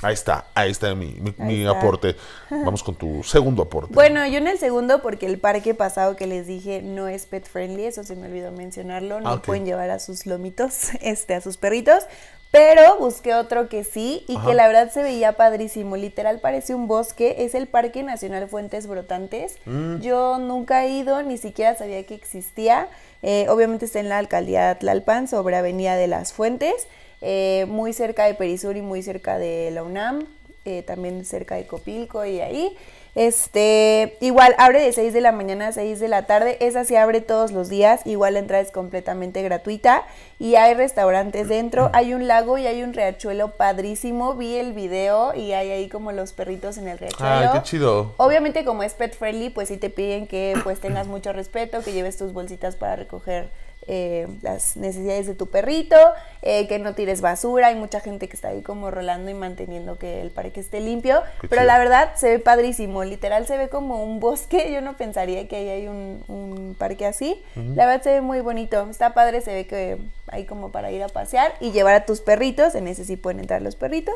Ahí 0.02 0.14
está, 0.14 0.44
ahí 0.54 0.70
está 0.70 0.94
mi, 0.94 1.06
mi- 1.20 1.34
Ahí 1.38 1.44
mi 1.46 1.60
está. 1.66 1.78
aporte. 1.78 2.14
Vamos 2.50 2.82
con 2.84 2.94
tu 2.94 3.22
segundo 3.24 3.62
aporte. 3.64 3.92
Bueno, 3.92 4.24
yo 4.26 4.38
en 4.38 4.46
el 4.46 4.58
segundo, 4.58 5.02
porque 5.02 5.26
el 5.26 5.38
parque 5.38 5.74
pasado 5.74 6.14
que 6.14 6.26
les 6.28 6.46
dije 6.46 6.82
no 6.82 7.08
es 7.08 7.26
pet 7.26 7.44
friendly, 7.46 7.84
eso 7.86 8.04
se 8.04 8.14
me 8.14 8.28
olvidó 8.28 8.52
mencionarlo, 8.52 9.20
no 9.20 9.28
Ah, 9.30 9.42
pueden 9.42 9.64
llevar 9.64 9.90
a 9.90 9.98
sus 9.98 10.24
lomitos, 10.26 10.90
este, 11.00 11.34
a 11.34 11.40
sus 11.40 11.56
perritos, 11.56 12.04
pero 12.52 12.96
busqué 12.98 13.34
otro 13.34 13.68
que 13.68 13.82
sí 13.84 14.24
y 14.28 14.36
Ajá. 14.36 14.46
que 14.46 14.54
la 14.54 14.68
verdad 14.68 14.90
se 14.92 15.02
veía 15.02 15.32
padrísimo, 15.32 15.96
literal 15.96 16.38
parece 16.40 16.74
un 16.74 16.86
bosque, 16.86 17.34
es 17.40 17.54
el 17.54 17.66
Parque 17.66 18.02
Nacional 18.04 18.48
Fuentes 18.48 18.86
Brotantes. 18.86 19.56
Mm. 19.66 19.96
Yo 20.00 20.38
nunca 20.38 20.84
he 20.84 20.90
ido, 20.90 21.20
ni 21.22 21.36
siquiera 21.38 21.74
sabía 21.76 22.04
que 22.06 22.14
existía, 22.14 22.88
Eh, 23.22 23.46
obviamente 23.48 23.84
está 23.84 23.98
en 23.98 24.08
la 24.08 24.18
alcaldía 24.18 24.68
de 24.68 24.74
Tlalpan, 24.76 25.26
sobre 25.26 25.56
Avenida 25.56 25.96
de 25.96 26.06
las 26.06 26.32
Fuentes, 26.32 26.86
eh, 27.20 27.66
muy 27.68 27.92
cerca 27.92 28.24
de 28.26 28.34
Perisur 28.34 28.76
y 28.76 28.82
muy 28.82 29.02
cerca 29.02 29.38
de 29.38 29.70
la 29.72 29.82
UNAM, 29.82 30.26
eh, 30.64 30.82
también 30.82 31.24
cerca 31.24 31.54
de 31.56 31.66
Copilco 31.66 32.24
y 32.24 32.40
ahí. 32.40 32.76
Este, 33.14 34.16
igual 34.20 34.54
abre 34.58 34.80
de 34.80 34.92
6 34.92 35.12
de 35.12 35.20
la 35.20 35.32
mañana 35.32 35.68
a 35.68 35.72
6 35.72 35.98
de 35.98 36.06
la 36.06 36.26
tarde, 36.26 36.56
esa 36.60 36.84
sí 36.84 36.94
abre 36.94 37.20
todos 37.20 37.50
los 37.50 37.68
días, 37.68 38.02
igual 38.04 38.34
la 38.34 38.38
entrada 38.38 38.62
es 38.62 38.70
completamente 38.70 39.42
gratuita 39.42 40.04
y 40.38 40.54
hay 40.54 40.74
restaurantes 40.74 41.48
dentro, 41.48 41.90
hay 41.94 42.14
un 42.14 42.28
lago 42.28 42.58
y 42.58 42.68
hay 42.68 42.84
un 42.84 42.92
riachuelo 42.92 43.52
padrísimo, 43.56 44.34
vi 44.34 44.54
el 44.54 44.72
video 44.72 45.34
y 45.34 45.52
hay 45.52 45.70
ahí 45.72 45.88
como 45.88 46.12
los 46.12 46.32
perritos 46.32 46.78
en 46.78 46.86
el 46.86 46.98
riachuelo. 46.98 47.32
Ay, 47.32 47.48
qué 47.54 47.62
chido. 47.62 48.14
Obviamente 48.18 48.64
como 48.64 48.84
es 48.84 48.94
pet 48.94 49.16
friendly, 49.16 49.50
pues 49.50 49.66
sí 49.66 49.78
te 49.78 49.90
piden 49.90 50.28
que 50.28 50.54
pues 50.62 50.78
tengas 50.78 51.08
mucho 51.08 51.32
respeto, 51.32 51.82
que 51.82 51.92
lleves 51.92 52.16
tus 52.18 52.32
bolsitas 52.32 52.76
para 52.76 52.94
recoger 52.94 53.48
eh, 53.88 54.28
las 54.42 54.76
necesidades 54.76 55.26
de 55.26 55.34
tu 55.34 55.46
perrito, 55.48 55.96
eh, 56.42 56.68
que 56.68 56.78
no 56.78 56.94
tires 56.94 57.20
basura, 57.20 57.68
hay 57.68 57.74
mucha 57.74 58.00
gente 58.00 58.28
que 58.28 58.36
está 58.36 58.48
ahí 58.48 58.62
como 58.62 58.90
rolando 58.90 59.30
y 59.30 59.34
manteniendo 59.34 59.98
que 59.98 60.20
el 60.20 60.30
parque 60.30 60.60
esté 60.60 60.80
limpio, 60.80 61.22
Qué 61.40 61.48
pero 61.48 61.62
chido. 61.62 61.66
la 61.72 61.78
verdad 61.78 62.14
se 62.16 62.28
ve 62.28 62.38
padrísimo, 62.38 63.02
literal 63.02 63.46
se 63.46 63.56
ve 63.56 63.68
como 63.68 64.04
un 64.04 64.20
bosque, 64.20 64.70
yo 64.74 64.80
no 64.82 64.96
pensaría 64.96 65.48
que 65.48 65.56
ahí 65.56 65.68
hay 65.68 65.88
un, 65.88 66.22
un 66.28 66.76
parque 66.78 67.06
así, 67.06 67.42
la 67.56 67.86
verdad 67.86 68.02
se 68.02 68.10
ve 68.10 68.20
muy 68.20 68.40
bonito, 68.40 68.86
está 68.90 69.14
padre, 69.14 69.40
se 69.40 69.52
ve 69.54 69.66
que 69.66 69.98
hay 70.28 70.44
como 70.44 70.70
para 70.70 70.92
ir 70.92 71.02
a 71.02 71.08
pasear 71.08 71.54
y 71.60 71.72
llevar 71.72 71.94
a 71.94 72.04
tus 72.04 72.20
perritos, 72.20 72.74
en 72.74 72.86
ese 72.88 73.04
sí 73.04 73.16
pueden 73.16 73.40
entrar 73.40 73.62
los 73.62 73.74
perritos 73.74 74.14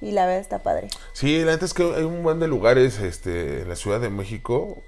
y 0.00 0.10
la 0.12 0.26
verdad 0.26 0.40
está 0.40 0.58
padre. 0.62 0.88
Sí, 1.12 1.44
la 1.44 1.52
neta 1.52 1.64
es 1.64 1.74
que 1.74 1.82
hay 1.84 2.02
un 2.02 2.22
buen 2.24 2.40
de 2.40 2.48
lugares 2.48 2.98
este, 2.98 3.62
en 3.62 3.68
la 3.68 3.76
Ciudad 3.76 4.00
de 4.00 4.10
México. 4.10 4.82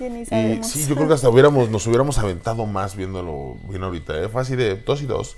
Sí, 0.00 0.08
ni 0.08 0.20
Y 0.22 0.26
sabemos. 0.26 0.66
sí, 0.66 0.86
yo 0.88 0.94
creo 0.94 1.08
que 1.08 1.14
hasta 1.14 1.28
hubiéramos, 1.28 1.68
nos 1.68 1.86
hubiéramos 1.86 2.16
aventado 2.16 2.64
más 2.64 2.96
viéndolo 2.96 3.56
bien 3.68 3.82
ahorita. 3.82 4.18
¿eh? 4.18 4.28
Fue 4.30 4.40
así 4.40 4.56
de 4.56 4.76
dos 4.76 5.02
y 5.02 5.06
dos. 5.06 5.36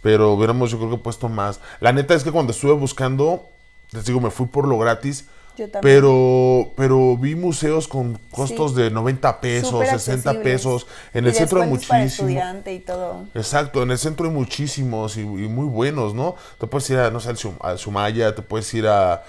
Pero 0.00 0.32
hubiéramos, 0.32 0.70
yo 0.70 0.78
creo 0.78 0.90
que 0.90 0.96
puesto 0.96 1.28
más. 1.28 1.60
La 1.80 1.92
neta 1.92 2.14
es 2.14 2.24
que 2.24 2.32
cuando 2.32 2.52
estuve 2.52 2.72
buscando, 2.72 3.48
les 3.92 4.04
digo, 4.06 4.18
me 4.20 4.30
fui 4.30 4.46
por 4.46 4.66
lo 4.66 4.78
gratis. 4.78 5.26
Yo 5.58 5.68
también. 5.68 5.82
Pero, 5.82 6.70
pero 6.76 7.16
vi 7.18 7.34
museos 7.34 7.86
con 7.86 8.18
costos 8.30 8.70
Sí. 8.72 8.78
de 8.80 8.90
90 8.90 9.40
pesos, 9.42 9.68
Súper 9.68 9.88
60 9.90 10.30
accesibles. 10.30 10.42
pesos. 10.54 10.86
En 11.12 11.24
Y 11.24 11.28
el 11.28 11.34
centro 11.34 11.58
hay 11.60 11.64
descuentos 11.68 11.88
para 11.88 12.00
muchísimo. 12.04 12.28
estudiante 12.28 12.72
y 12.74 12.78
todo. 12.80 13.26
Exacto, 13.34 13.82
en 13.82 13.90
el 13.90 13.98
centro 13.98 14.26
hay 14.26 14.32
muchísimos 14.32 15.18
y, 15.18 15.20
y 15.20 15.24
muy 15.26 15.66
buenos, 15.66 16.14
¿no? 16.14 16.36
Te 16.58 16.66
puedes 16.66 16.88
ir 16.88 16.96
a, 16.98 17.10
no 17.10 17.20
sé, 17.20 17.28
al, 17.28 17.36
Sum- 17.36 17.58
al 17.60 17.78
Sumaya, 17.78 18.34
te 18.34 18.40
puedes 18.40 18.72
ir 18.72 18.86
a, 18.86 19.22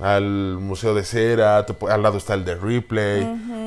al 0.00 0.56
Museo 0.58 0.94
de 0.94 1.04
Cera, 1.04 1.64
te 1.66 1.74
al 1.90 2.02
lado 2.02 2.18
está 2.18 2.34
el 2.34 2.44
de 2.44 2.54
Ripley, 2.54 3.22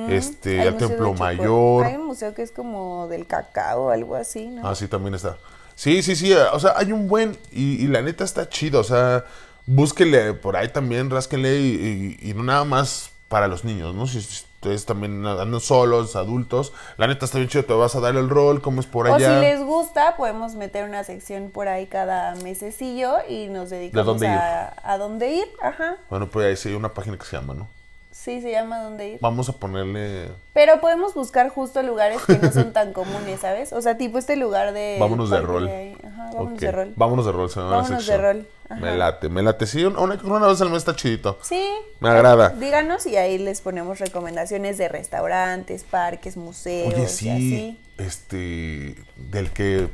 este, 0.10 0.62
al 0.62 0.78
Templo 0.78 1.14
Mayor. 1.14 1.86
Hay 1.86 1.96
un 1.96 2.06
museo 2.08 2.34
que 2.34 2.42
es 2.42 2.52
como 2.52 3.08
del 3.08 3.26
cacao 3.28 3.90
algo 3.92 4.16
así, 4.16 4.48
¿no? 4.48 4.68
Ah, 4.68 4.76
sí, 4.76 4.88
también 4.88 5.14
está. 5.16 5.38
Sí, 5.76 6.02
sí, 6.04 6.16
sí, 6.16 6.34
o 6.34 6.60
sea, 6.60 6.74
hay 6.76 6.92
un 6.92 7.08
buen, 7.08 7.38
y, 7.52 7.84
y 7.84 7.88
la 7.88 8.02
neta 8.02 8.24
está 8.24 8.48
chido, 8.50 8.80
o 8.80 8.84
sea, 8.84 9.26
búsquenle 9.66 10.34
por 10.34 10.56
ahí 10.56 10.68
también, 10.70 11.10
rásquenle 11.10 11.60
y, 11.60 12.18
y- 12.22 12.30
y 12.30 12.34
no 12.34 12.44
nada 12.44 12.64
más 12.64 13.12
para 13.28 13.48
los 13.48 13.64
niños, 13.64 13.96
¿no? 13.96 14.06
Si, 14.06 14.22
si 14.22 14.44
ustedes 14.64 14.86
también 14.86 15.26
andan 15.26 15.60
solos, 15.60 16.16
adultos, 16.16 16.72
la 16.98 17.08
neta 17.08 17.26
está 17.26 17.38
bien 17.38 17.50
chido, 17.50 17.66
te 17.66 17.74
vas 17.74 17.96
a 17.96 18.00
dar 18.00 18.16
el 18.16 18.30
rol, 18.30 18.62
cómo 18.62 18.80
es 18.80 18.86
por 18.88 19.08
O 19.08 19.14
allá. 19.16 19.36
si 19.36 19.42
les 19.42 19.62
gusta, 19.62 20.16
podemos 20.16 20.56
meter 20.56 20.86
una 20.88 21.04
sección 21.04 21.50
por 21.52 21.68
ahí 21.68 21.86
cada 21.88 22.36
mesecillo 22.36 23.18
y 23.28 23.48
nos 23.48 23.70
dedicamos 23.70 24.06
dónde 24.06 24.28
a, 24.28 24.74
a 24.84 24.98
dónde 24.98 25.32
ir. 25.32 25.46
Ajá. 25.62 25.98
Bueno, 26.10 26.28
pues 26.28 26.48
ahí 26.48 26.56
sí 26.56 26.70
hay 26.70 26.76
una 26.76 26.94
página 26.94 27.18
que 27.18 27.26
se 27.26 27.36
llama, 27.36 27.54
¿no? 27.54 27.68
Sí, 28.24 28.42
se 28.42 28.52
llama 28.52 28.80
dónde 28.80 29.10
ir. 29.10 29.18
Vamos 29.20 29.50
a 29.50 29.52
ponerle... 29.52 30.30
Pero 30.54 30.80
podemos 30.80 31.14
buscar 31.14 31.50
justo 31.50 31.84
lugares 31.84 32.22
que 32.26 32.38
no 32.38 32.54
son 32.54 32.72
tan 32.72 32.94
comunes, 32.94 33.42
¿sabes? 33.42 33.74
O 33.74 33.82
sea, 33.82 33.98
tipo 33.98 34.18
este 34.18 34.38
lugar 34.38 34.72
de... 34.72 34.96
Vámonos 34.98 35.30
de 35.30 35.42
rol. 35.42 35.68
Ajá, 35.68 36.30
vámonos 36.34 36.60
de 36.62 36.72
rol. 36.72 36.94
Vámonos 36.96 37.26
de 37.26 37.32
rol, 37.34 37.50
se 37.50 37.60
llama 37.60 37.72
la 37.72 37.78
Vámonos 37.82 38.08
de 38.08 38.18
rol, 38.18 38.48
ajá. 38.70 38.80
Me 38.80 38.98
late, 38.98 39.28
me 39.28 39.44
late. 39.44 39.66
Sí, 39.66 39.84
una, 39.84 40.18
una 40.24 40.48
vez 40.48 40.62
al 40.62 40.70
mes 40.70 40.78
está 40.78 40.96
chidito. 40.96 41.38
Sí. 41.42 41.70
Me 42.00 42.08
agrada. 42.12 42.48
Díganos 42.52 43.06
y 43.08 43.18
ahí 43.18 43.38
les 43.40 43.60
ponemos 43.60 44.00
recomendaciones 44.00 44.78
de 44.78 44.88
restaurantes, 44.88 45.84
parques, 45.84 46.38
museos. 46.38 46.94
Oye, 46.94 47.04
y 47.04 47.08
sí, 47.08 47.30
así. 47.30 47.80
este, 47.98 48.96
del 49.18 49.52
que 49.52 49.90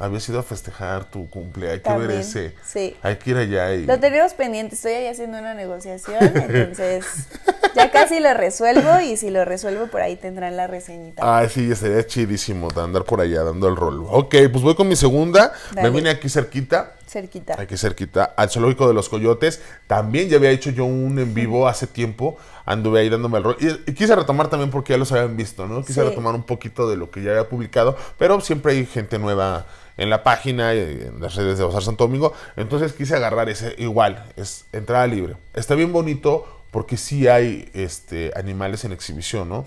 habías 0.00 0.28
ido 0.28 0.38
a 0.38 0.42
festejar 0.42 1.04
tu 1.10 1.28
cumpleaños, 1.28 1.82
hay 1.86 1.92
que 1.92 2.06
ver 2.06 2.10
ese. 2.18 2.54
sí. 2.64 2.96
Hay 3.02 3.16
que 3.16 3.30
ir 3.30 3.36
allá 3.36 3.74
y... 3.74 3.86
Lo 3.86 3.98
tenemos 4.00 4.32
pendiente, 4.34 4.74
estoy 4.74 4.92
ahí 4.92 5.06
haciendo 5.06 5.38
una 5.38 5.54
negociación, 5.54 6.18
entonces 6.22 7.04
ya 7.76 7.90
casi 7.90 8.18
lo 8.20 8.32
resuelvo 8.34 9.00
y 9.00 9.16
si 9.16 9.30
lo 9.30 9.44
resuelvo 9.44 9.86
por 9.88 10.00
ahí 10.00 10.16
tendrán 10.16 10.56
la 10.56 10.66
reseñita. 10.66 11.22
Ay, 11.38 11.48
sí, 11.48 11.70
estaría 11.70 12.06
chidísimo 12.06 12.68
de 12.70 12.80
andar 12.80 13.04
por 13.04 13.20
allá 13.20 13.42
dando 13.44 13.68
el 13.68 13.76
rol. 13.76 14.04
Ok, 14.08 14.34
pues 14.50 14.62
voy 14.62 14.74
con 14.74 14.88
mi 14.88 14.96
segunda. 14.96 15.52
Dale. 15.74 15.90
Me 15.90 15.96
vine 15.96 16.10
aquí 16.10 16.28
cerquita. 16.28 16.94
Cerquita. 17.06 17.60
Aquí 17.60 17.76
cerquita, 17.76 18.22
al 18.36 18.50
zoológico 18.50 18.86
de 18.86 18.94
los 18.94 19.08
coyotes. 19.08 19.60
También 19.88 20.28
ya 20.28 20.36
había 20.36 20.50
hecho 20.50 20.70
yo 20.70 20.84
un 20.84 21.18
en 21.18 21.34
vivo 21.34 21.66
hace 21.66 21.88
tiempo. 21.88 22.38
Anduve 22.64 23.00
ahí 23.00 23.08
dándome 23.08 23.38
el 23.38 23.44
rol. 23.44 23.56
Y, 23.58 23.90
y 23.90 23.94
quise 23.94 24.14
retomar 24.14 24.48
también 24.48 24.70
porque 24.70 24.92
ya 24.92 24.96
los 24.96 25.10
habían 25.10 25.36
visto, 25.36 25.66
¿no? 25.66 25.80
Quise 25.84 25.94
Sí. 26.02 26.08
retomar 26.08 26.36
un 26.36 26.44
poquito 26.44 26.88
de 26.88 26.96
lo 26.96 27.10
que 27.10 27.20
ya 27.22 27.32
había 27.32 27.48
publicado. 27.48 27.96
Pero 28.16 28.40
siempre 28.40 28.72
hay 28.74 28.86
gente 28.86 29.18
nueva 29.18 29.66
en 30.00 30.10
la 30.10 30.24
página 30.24 30.74
y 30.74 30.78
en 30.80 31.20
las 31.20 31.36
redes 31.36 31.58
de 31.58 31.64
Bazar 31.64 31.82
Santo 31.82 32.04
Domingo. 32.04 32.32
Entonces 32.56 32.92
quise 32.92 33.14
agarrar 33.14 33.48
ese. 33.48 33.74
Igual, 33.78 34.24
es 34.36 34.64
entrada 34.72 35.06
libre. 35.06 35.36
Está 35.54 35.76
bien 35.76 35.92
bonito 35.92 36.62
porque 36.72 36.96
sí 36.96 37.28
hay 37.28 37.68
este, 37.74 38.32
animales 38.34 38.84
en 38.84 38.92
exhibición, 38.92 39.48
¿no? 39.48 39.66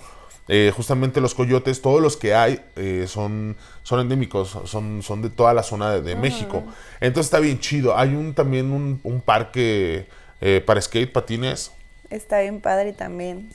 Eh, 0.50 0.74
justamente 0.76 1.22
los 1.22 1.36
coyotes, 1.36 1.82
todos 1.82 2.02
los 2.02 2.17
que 2.17 2.34
hay 2.36 2.60
eh, 2.76 3.06
son, 3.08 3.56
son 3.84 4.02
endémicos, 4.02 4.58
son, 4.65 5.02
son 5.02 5.22
de 5.22 5.30
toda 5.30 5.54
la 5.54 5.63
zona 5.63 5.91
de, 5.93 6.02
de 6.02 6.15
México. 6.17 6.63
Entonces 7.00 7.28
está 7.28 7.39
bien 7.39 7.60
chido. 7.60 7.98
Hay 7.98 8.10
un 8.13 8.34
también 8.34 8.72
un, 8.72 9.00
un 9.04 9.22
parque 9.22 10.08
eh, 10.41 10.62
para 10.65 10.82
skate, 10.82 11.12
patines. 11.13 11.72
Está 12.10 12.41
bien 12.41 12.60
padre 12.60 12.91
también. 12.91 13.50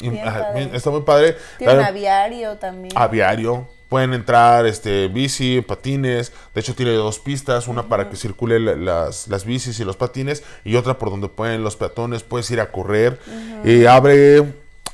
Y- 0.00 0.10
Bien 0.10 0.26
ajá, 0.26 0.40
padre. 0.40 0.58
bien, 0.64 0.74
está 0.74 0.90
muy 0.90 1.02
padre. 1.02 1.36
Tiene 1.56 1.74
un 1.74 1.80
aviario 1.84 2.56
también. 2.56 2.92
aviario. 2.96 3.68
Pueden 3.88 4.12
entrar 4.14 4.66
este, 4.66 5.08
bici, 5.08 5.60
patines. 5.60 6.32
De 6.54 6.60
hecho, 6.60 6.74
tiene 6.74 6.92
dos 6.92 7.18
pistas: 7.18 7.68
una 7.68 7.84
para 7.88 8.08
que 8.10 8.16
circule 8.16 8.58
la- 8.58 8.74
las, 8.76 9.28
las 9.28 9.44
bicis 9.44 9.78
y 9.80 9.84
los 9.84 9.96
patines, 9.96 10.42
y 10.64 10.74
otra 10.76 10.98
por 10.98 11.10
donde 11.10 11.28
pueden 11.28 11.62
los 11.62 11.76
peatones. 11.76 12.22
Puedes 12.22 12.50
ir 12.50 12.60
a 12.60 12.72
correr. 12.72 13.20
Y 13.64 13.84
abre, 13.86 14.44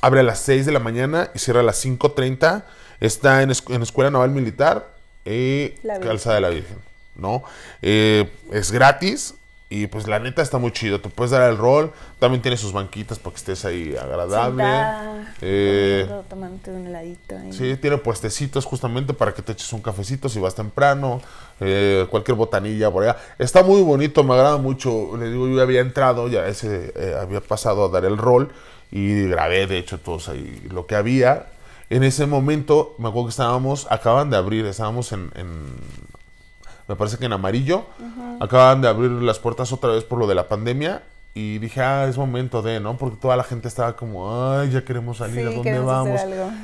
abre 0.01 0.19
a 0.19 0.23
las 0.23 0.39
6 0.41 0.65
de 0.65 0.71
la 0.71 0.79
mañana 0.79 1.31
y 1.33 1.39
cierra 1.39 1.61
a 1.61 1.63
las 1.63 1.83
5:30. 1.83 2.63
Está 2.99 3.41
en, 3.41 3.51
en 3.69 3.81
Escuela 3.81 4.11
Naval 4.11 4.31
Militar 4.31 4.87
y. 5.25 5.69
Calzada 6.05 6.35
de 6.35 6.41
la 6.41 6.49
Virgen. 6.49 6.77
¿no? 7.15 7.43
Eh, 7.81 8.29
es 8.51 8.71
gratis. 8.71 9.33
Y 9.73 9.87
pues 9.87 10.05
la 10.05 10.19
neta 10.19 10.41
está 10.41 10.57
muy 10.57 10.71
chido. 10.71 10.99
Te 10.99 11.07
puedes 11.07 11.31
dar 11.31 11.49
el 11.49 11.57
rol. 11.57 11.93
También 12.19 12.41
tiene 12.41 12.57
sus 12.57 12.73
banquitas 12.73 13.19
para 13.19 13.31
que 13.31 13.37
estés 13.37 13.63
ahí 13.63 13.95
agradable. 13.95 14.63
Sentada, 14.63 15.33
Eh, 15.39 16.01
comiendo, 16.03 16.25
tomándote 16.29 16.71
un 16.71 16.87
heladito 16.87 17.37
ahí. 17.37 17.53
Sí, 17.53 17.77
tiene 17.77 17.97
puestecitos 17.97 18.65
justamente 18.65 19.13
para 19.13 19.33
que 19.33 19.41
te 19.41 19.53
eches 19.53 19.71
un 19.71 19.81
cafecito 19.81 20.27
si 20.27 20.41
vas 20.41 20.55
temprano, 20.55 21.21
eh, 21.61 22.05
cualquier 22.09 22.35
botanilla 22.35 22.91
por 22.91 23.03
allá. 23.03 23.15
Está 23.39 23.63
muy 23.63 23.81
bonito, 23.81 24.25
me 24.25 24.33
agrada 24.33 24.57
mucho. 24.57 25.15
Le 25.15 25.29
digo, 25.31 25.47
yo 25.47 25.55
ya 25.55 25.63
había 25.63 25.79
entrado, 25.79 26.27
ya 26.27 26.45
ese 26.47 26.91
eh, 26.97 27.15
había 27.17 27.39
pasado 27.39 27.85
a 27.85 27.89
dar 27.89 28.03
el 28.03 28.17
rol 28.17 28.51
y 28.91 29.23
grabé, 29.29 29.67
de 29.67 29.77
hecho, 29.77 29.99
todos 29.99 30.27
ahí 30.27 30.67
lo 30.69 30.85
que 30.85 30.95
había. 30.95 31.47
En 31.89 32.03
ese 32.03 32.25
momento, 32.25 32.93
me 32.97 33.07
acuerdo 33.07 33.27
que 33.27 33.31
estábamos, 33.31 33.87
acaban 33.89 34.29
de 34.29 34.35
abrir, 34.35 34.65
estábamos 34.65 35.13
en, 35.13 35.31
en- 35.35 36.10
me 36.87 36.95
parece 36.95 37.17
que 37.17 37.25
en 37.25 37.33
amarillo, 37.33 37.85
acaban 38.39 38.81
de 38.81 38.87
abrir 38.87 39.11
las 39.11 39.39
puertas 39.39 39.71
otra 39.71 39.91
vez 39.91 40.03
por 40.03 40.19
lo 40.19 40.27
de 40.27 40.35
la 40.35 40.47
pandemia. 40.47 41.03
Y 41.33 41.59
dije, 41.59 41.79
ah, 41.81 42.07
es 42.09 42.17
momento 42.17 42.61
de, 42.61 42.81
¿no? 42.81 42.97
Porque 42.97 43.15
toda 43.15 43.37
la 43.37 43.45
gente 43.45 43.69
estaba 43.69 43.95
como, 43.95 44.51
ay, 44.51 44.69
ya 44.69 44.83
queremos 44.83 45.19
salir, 45.19 45.47
Sí, 45.47 45.53
¿a 45.53 45.55
dónde 45.55 45.79
vamos? 45.79 46.19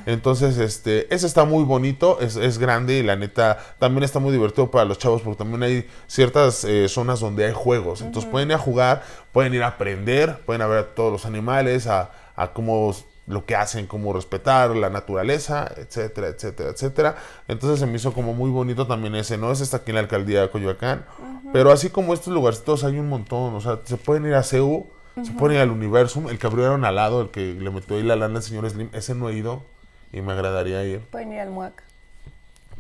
Entonces, 0.06 0.58
este, 0.58 1.14
ese 1.14 1.26
está 1.26 1.46
muy 1.46 1.64
bonito, 1.64 2.20
es, 2.20 2.36
es 2.36 2.58
grande 2.58 2.98
y 2.98 3.04
la 3.04 3.16
neta 3.16 3.58
también 3.80 4.04
está 4.04 4.20
muy 4.20 4.34
divertido 4.34 4.70
para 4.70 4.84
los 4.84 4.98
chavos 4.98 5.22
porque 5.22 5.38
también 5.38 5.64
hay 5.64 5.88
ciertas 6.08 6.66
eh, 6.66 6.90
zonas 6.90 7.22
donde 7.22 7.46
hay 7.46 7.54
juegos. 7.54 8.02
Entonces 8.02 8.30
pueden 8.30 8.50
ir 8.50 8.56
a 8.56 8.60
jugar, 8.60 9.04
pueden 9.32 9.54
ir 9.54 9.64
a 9.64 9.68
aprender, 9.68 10.42
pueden 10.46 10.62
a 10.62 10.68
ver 10.68 10.80
a 10.80 10.88
todos 10.96 11.14
los 11.14 11.26
animales, 11.26 11.88
a, 11.88 12.12
a 12.36 12.52
cómo 12.52 12.94
lo 13.28 13.46
que 13.46 13.56
hacen, 13.56 13.88
cómo 13.88 14.14
respetar 14.14 14.76
la 14.76 14.90
naturaleza, 14.90 15.70
etcétera, 15.76 16.28
etcétera, 16.30 16.70
etcétera. 16.70 17.16
Entonces 17.48 17.80
se 17.80 17.86
me 17.86 17.98
hizo 17.98 18.14
como 18.14 18.34
muy 18.34 18.50
bonito 18.50 18.88
también 18.88 19.16
ese, 19.16 19.38
¿no? 19.38 19.52
Ese 19.52 19.64
está 19.64 19.78
aquí 19.78 19.92
en 19.92 19.96
la 19.96 20.02
alcaldía 20.02 20.42
de 20.42 20.50
Coyoacán. 20.50 21.06
Pero 21.52 21.72
así 21.72 21.90
como 21.90 22.14
estos 22.14 22.34
lugarcitos 22.34 22.84
hay 22.84 22.98
un 22.98 23.10
montón, 23.10 23.54
o 23.54 23.62
sea, 23.62 23.80
se 23.84 23.98
pueden 23.98 24.26
ir 24.26 24.34
a 24.34 24.44
CEU, 24.44 24.88
se 25.24 25.32
pueden 25.32 25.58
ir 25.58 25.62
al 25.62 25.72
Universum, 25.72 26.30
el 26.30 26.40
que 26.40 26.48
abrieron 26.48 26.86
al 26.86 26.96
lado, 26.96 27.22
el 27.22 27.30
que 27.30 27.54
le 27.54 27.70
metió 27.70 27.98
ahí 27.98 28.04
la 28.04 28.16
lana 28.16 28.38
al 28.38 28.44
señor 28.44 28.70
Slim, 28.70 28.90
ese 28.94 29.14
no 29.14 29.30
he 29.30 29.34
ido 29.34 29.64
y 30.14 30.22
me 30.22 30.32
agradaría 30.32 30.84
ir. 30.86 31.02
Pueden 31.02 31.34
ir 31.34 31.40
al 31.40 31.50
MUAC. 31.50 31.84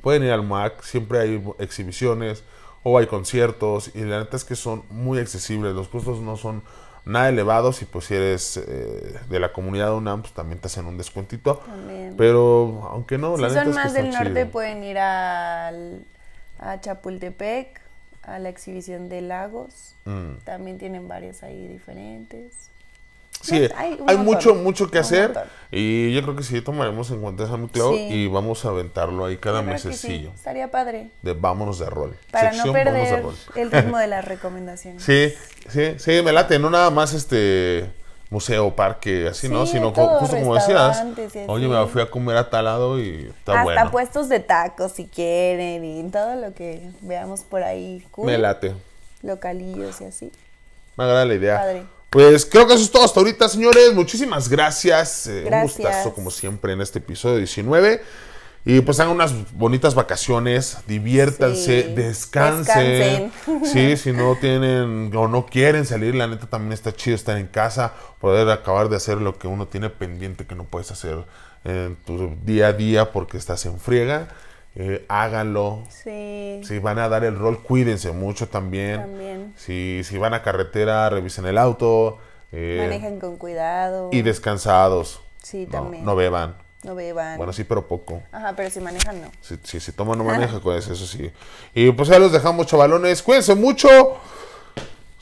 Pueden 0.01 0.23
ir 0.23 0.31
al 0.31 0.43
MAC, 0.43 0.83
siempre 0.83 1.19
hay 1.19 1.43
exhibiciones 1.59 2.43
o 2.83 2.97
hay 2.97 3.07
conciertos 3.07 3.91
y 3.93 4.01
la 4.01 4.19
neta 4.19 4.37
es 4.37 4.45
que 4.45 4.55
son 4.55 4.83
muy 4.89 5.19
accesibles, 5.19 5.73
los 5.73 5.89
costos 5.89 6.19
no 6.19 6.37
son 6.37 6.63
nada 7.07 7.29
elevados 7.29 7.81
y 7.81 7.85
pues 7.85 8.05
si 8.05 8.15
eres 8.15 8.57
eh, 8.57 9.19
de 9.29 9.39
la 9.39 9.53
comunidad 9.53 9.87
de 9.87 9.93
UNAM 9.93 10.21
pues 10.21 10.33
también 10.33 10.59
te 10.59 10.67
hacen 10.67 10.85
un 10.85 10.97
descuentito, 10.97 11.57
También. 11.65 12.15
pero 12.17 12.87
aunque 12.91 13.17
no, 13.17 13.37
la 13.37 13.49
si 13.49 13.55
neta 13.55 13.65
son 13.65 13.71
es 13.71 13.77
que 13.77 13.83
más 13.83 13.93
del 13.93 14.09
norte, 14.11 14.33
chido. 14.41 14.51
pueden 14.51 14.83
ir 14.83 14.97
al, 14.99 16.03
a 16.59 16.79
Chapultepec, 16.81 17.81
a 18.23 18.39
la 18.39 18.49
exhibición 18.49 19.07
de 19.09 19.21
lagos. 19.21 19.95
Mm. 20.05 20.43
También 20.43 20.77
tienen 20.77 21.07
varias 21.07 21.43
ahí 21.43 21.67
diferentes. 21.67 22.69
Sí, 23.41 23.69
Hay 24.07 24.17
mucho, 24.17 24.55
mucho 24.55 24.89
que 24.89 24.99
hacer 24.99 25.33
y 25.71 26.13
yo 26.13 26.21
creo 26.23 26.35
que 26.35 26.43
sí 26.43 26.61
tomaremos 26.61 27.11
en 27.11 27.21
cuenta 27.21 27.43
esa 27.43 27.57
Sí. 27.93 28.07
y 28.09 28.27
vamos 28.27 28.65
a 28.65 28.69
aventarlo 28.69 29.25
ahí 29.25 29.37
cada 29.37 29.59
que 29.63 29.77
sí, 29.77 29.87
mesecillo 29.87 30.31
Estaría 30.33 30.71
padre. 30.71 31.11
de 31.21 31.33
vámonos 31.33 31.79
de 31.79 31.89
rol. 31.89 32.17
Para 32.31 32.51
Sección 32.51 32.67
no 32.67 32.73
perder 32.73 33.23
el 33.55 33.71
ritmo 33.71 33.97
de 33.97 34.07
las 34.07 34.25
recomendaciones. 34.25 35.03
Sí, 35.03 35.33
sí, 35.69 35.95
sí, 35.97 36.21
me 36.23 36.31
late, 36.31 36.57
no 36.59 36.69
nada 36.69 36.89
más 36.89 37.13
este 37.13 37.89
museo, 38.29 38.75
parque, 38.75 39.27
así, 39.29 39.47
¿no? 39.47 39.65
Sino 39.65 39.93
co- 39.93 40.19
justo 40.19 40.35
como 40.37 40.55
decías, 40.55 41.01
oye, 41.47 41.67
me 41.67 41.85
fui 41.87 42.01
a 42.01 42.09
comer 42.09 42.35
a 42.37 42.49
tal 42.49 42.65
lado 42.65 42.99
y 42.99 43.27
está 43.29 43.53
Hasta 43.53 43.63
bueno. 43.63 43.91
puestos 43.91 44.27
de 44.29 44.39
tacos 44.41 44.91
si 44.93 45.05
quieren 45.05 45.85
y 45.85 46.09
todo 46.11 46.35
lo 46.35 46.53
que 46.53 46.89
veamos 47.01 47.41
por 47.41 47.63
ahí. 47.63 48.05
Cool. 48.11 48.25
Me 48.25 48.37
late, 48.37 48.73
Localillos 49.21 50.01
y 50.01 50.05
así. 50.05 50.31
me 50.97 51.03
agrada 51.05 51.25
la 51.25 51.33
idea. 51.35 51.57
Padre. 51.57 51.96
Pues 52.09 52.45
creo 52.45 52.65
que 52.67 52.73
eso 52.73 52.83
es 52.83 52.91
todo 52.91 53.03
hasta 53.03 53.19
ahorita, 53.19 53.49
señores. 53.49 53.93
Muchísimas 53.93 54.47
gracias. 54.49 55.27
eh, 55.27 55.43
Gracias. 55.45 55.77
Un 55.79 55.83
gustazo, 55.85 56.13
como 56.13 56.31
siempre, 56.31 56.73
en 56.73 56.81
este 56.81 56.99
episodio 56.99 57.37
19. 57.37 58.01
Y 58.65 58.81
pues 58.81 58.99
hagan 58.99 59.13
unas 59.13 59.33
bonitas 59.53 59.95
vacaciones, 59.95 60.77
diviértanse, 60.87 61.83
Sí, 61.83 61.93
descansen. 61.93 63.31
descansen. 63.41 63.65
Sí, 63.65 63.95
si 64.03 64.11
no 64.11 64.35
tienen 64.35 65.09
o 65.15 65.27
no 65.29 65.45
quieren 65.45 65.85
salir, 65.85 66.15
la 66.15 66.27
neta 66.27 66.47
también 66.47 66.73
está 66.73 66.93
chido 66.93 67.15
estar 67.15 67.37
en 67.37 67.47
casa, 67.47 67.93
poder 68.19 68.49
acabar 68.49 68.89
de 68.89 68.97
hacer 68.97 69.19
lo 69.21 69.37
que 69.39 69.47
uno 69.47 69.67
tiene 69.67 69.89
pendiente 69.89 70.45
que 70.45 70.55
no 70.55 70.65
puedes 70.65 70.91
hacer 70.91 71.23
en 71.63 71.95
tu 72.05 72.35
día 72.43 72.67
a 72.67 72.73
día 72.73 73.11
porque 73.13 73.37
estás 73.37 73.65
en 73.65 73.79
friega. 73.79 74.27
Eh, 74.79 75.05
háganlo. 75.09 75.83
Sí. 75.89 76.61
Si 76.63 76.77
van 76.77 76.99
a 76.99 77.09
dar 77.09 77.23
el 77.23 77.35
rol, 77.37 77.63
cuídense 77.63 78.11
mucho 78.11 78.47
también. 78.47 78.99
También. 79.01 79.53
Si, 79.57 80.01
si 80.03 80.17
van 80.19 80.35
a 80.35 80.43
carretera, 80.43 81.09
revisen 81.09 81.45
el 81.47 81.57
auto. 81.57 82.19
eh, 82.51 82.77
Manejen 82.83 83.19
con 83.19 83.37
cuidado. 83.37 84.09
y 84.13 84.21
descansados. 84.21 85.19
Sí, 85.41 85.65
No, 85.65 85.71
también. 85.71 86.05
no 86.05 86.15
beban. 86.15 86.55
No 86.83 86.93
beban. 86.93 87.37
Bueno, 87.37 87.53
sí, 87.53 87.63
pero 87.63 87.87
poco. 87.87 88.21
Ajá, 88.31 88.53
pero 88.55 88.69
si 88.69 88.79
manejan, 88.79 89.19
no. 89.19 89.31
Si, 89.41 89.57
si, 89.63 89.79
si 89.79 89.91
toman, 89.93 90.17
no 90.19 90.23
maneja, 90.23 90.59
pues 90.63 90.87
eso 90.87 91.07
sí. 91.07 91.31
Y 91.73 91.91
pues 91.91 92.07
ya 92.09 92.19
los 92.19 92.31
dejamos, 92.31 92.67
chavalones. 92.67 93.23
Cuídense 93.23 93.55
mucho. 93.55 93.87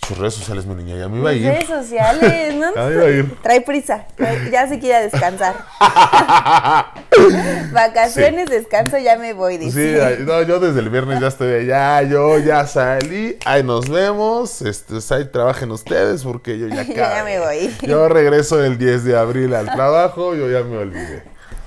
Sus 0.07 0.17
redes 0.17 0.35
sociales, 0.35 0.65
mi 0.65 0.75
niña, 0.75 0.95
ya 0.97 1.07
me 1.09 1.17
iba 1.19 1.29
a 1.31 1.33
ir. 1.33 1.45
redes 1.47 1.67
sociales, 1.67 2.53
¿no? 2.59 2.75
Ya 2.75 2.83
me 2.85 2.93
iba 2.93 3.03
a 3.05 3.09
ir. 3.09 3.35
Trae 3.41 3.61
prisa, 3.61 4.05
ya 4.51 4.67
se 4.67 4.77
quiere 4.79 5.03
descansar. 5.09 5.55
Vacaciones, 7.71 8.49
descanso, 8.49 8.97
ya 8.97 9.17
me 9.17 9.33
voy, 9.33 9.57
Sí, 9.57 9.65
dice. 9.65 10.03
ay, 10.03 10.17
no, 10.19 10.41
yo 10.43 10.59
desde 10.59 10.79
el 10.79 10.89
viernes 10.89 11.19
ya 11.19 11.27
estoy 11.27 11.53
allá, 11.61 12.01
yo 12.03 12.37
ya 12.39 12.67
salí, 12.67 13.37
ahí 13.45 13.63
nos 13.63 13.89
vemos, 13.89 14.61
este, 14.61 14.95
ahí 15.13 15.25
trabajen 15.25 15.71
ustedes 15.71 16.23
porque 16.23 16.57
yo 16.59 16.67
ya 16.67 16.83
Yo 16.83 16.93
ya 16.95 17.23
me 17.23 17.39
voy. 17.39 17.73
Yo 17.81 18.07
regreso 18.09 18.63
el 18.63 18.77
10 18.77 19.03
de 19.05 19.17
abril 19.17 19.53
al 19.55 19.65
trabajo, 19.65 20.35
yo 20.35 20.49
ya 20.49 20.63
me 20.63 20.77
olvidé. 20.77 21.23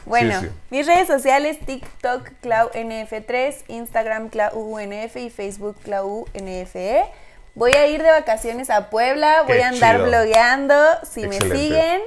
Bueno, 0.07 0.41
Sí, 0.41 0.47
sí. 0.47 0.53
mis 0.71 0.87
redes 0.87 1.07
sociales, 1.07 1.59
TikTok, 1.67 2.31
ClauNF3, 2.43 3.55
Instagram, 3.69 4.29
ClauUNF 4.31 5.17
y 5.17 5.29
Facebook, 5.31 5.77
ClauUNFE. 5.85 7.05
Voy 7.59 7.73
a 7.73 7.87
ir 7.89 8.03
de 8.03 8.11
vacaciones 8.11 8.71
a 8.71 8.89
Puebla, 8.89 9.43
voy 9.47 9.59
a 9.59 9.69
andar 9.69 9.97
chido. 9.97 10.07
blogueando. 10.09 10.75
Si 11.03 11.25
Excelente. 11.25 11.49
me 11.49 11.57
siguen, 11.57 12.01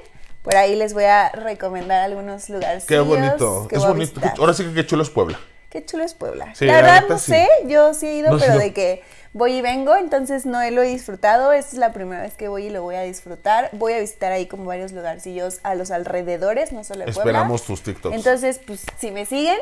por 0.44 0.56
ahí 0.56 0.76
les 0.76 0.94
voy 0.94 1.04
a 1.04 1.30
recomendar 1.30 2.02
algunos 2.02 2.50
lugares. 2.50 2.86
Qué 2.86 3.00
bonito, 3.00 3.68
que 3.68 3.76
es 3.76 3.86
bonito. 3.86 4.22
Ahora 4.40 4.54
sí 4.54 4.64
que 4.66 4.74
qué 4.74 4.86
chulo 4.88 5.04
es 5.04 5.10
Puebla. 5.10 5.40
Qué 5.70 5.86
chulo 5.86 6.04
es 6.04 6.14
Puebla. 6.14 6.54
Sí, 6.56 6.66
la 6.66 6.74
la 6.76 6.82
verdad 6.82 7.02
neta 7.04 7.14
no 7.14 7.20
sí. 7.20 7.32
sé, 7.32 7.48
yo 7.68 7.94
sí 7.94 8.08
he 8.08 8.16
ido, 8.18 8.32
No, 8.32 8.38
sí, 8.40 8.44
pero 8.46 8.56
no. 8.56 8.60
de 8.62 8.74
que 8.74 9.04
voy 9.34 9.54
y 9.54 9.62
vengo, 9.62 9.96
entonces 9.96 10.46
no 10.46 10.60
lo 10.72 10.84
he 10.84 10.88
disfrutado. 10.88 11.54
Esta 11.54 11.72
es 11.74 11.78
la 11.78 11.94
primera 11.94 12.22
vez 12.22 12.34
que 12.34 12.48
voy 12.50 12.66
y 12.66 12.70
lo 12.70 12.82
voy 12.84 12.96
a 12.96 13.02
disfrutar. 13.02 13.70
Voy 13.74 13.94
a 13.94 14.00
visitar 14.00 14.32
ahí 14.34 14.48
como 14.48 14.66
varios 14.66 14.92
lugarcillos 14.94 15.60
a 15.64 15.76
los 15.76 15.92
alrededores, 15.92 16.72
no 16.74 16.84
solo 16.84 17.06
Puebla. 17.06 17.20
Esperamos 17.22 17.64
tus 17.64 17.84
TikToks. 17.84 18.16
Entonces, 18.16 18.60
pues 18.66 18.86
si 18.98 19.12
me 19.12 19.26
siguen, 19.26 19.58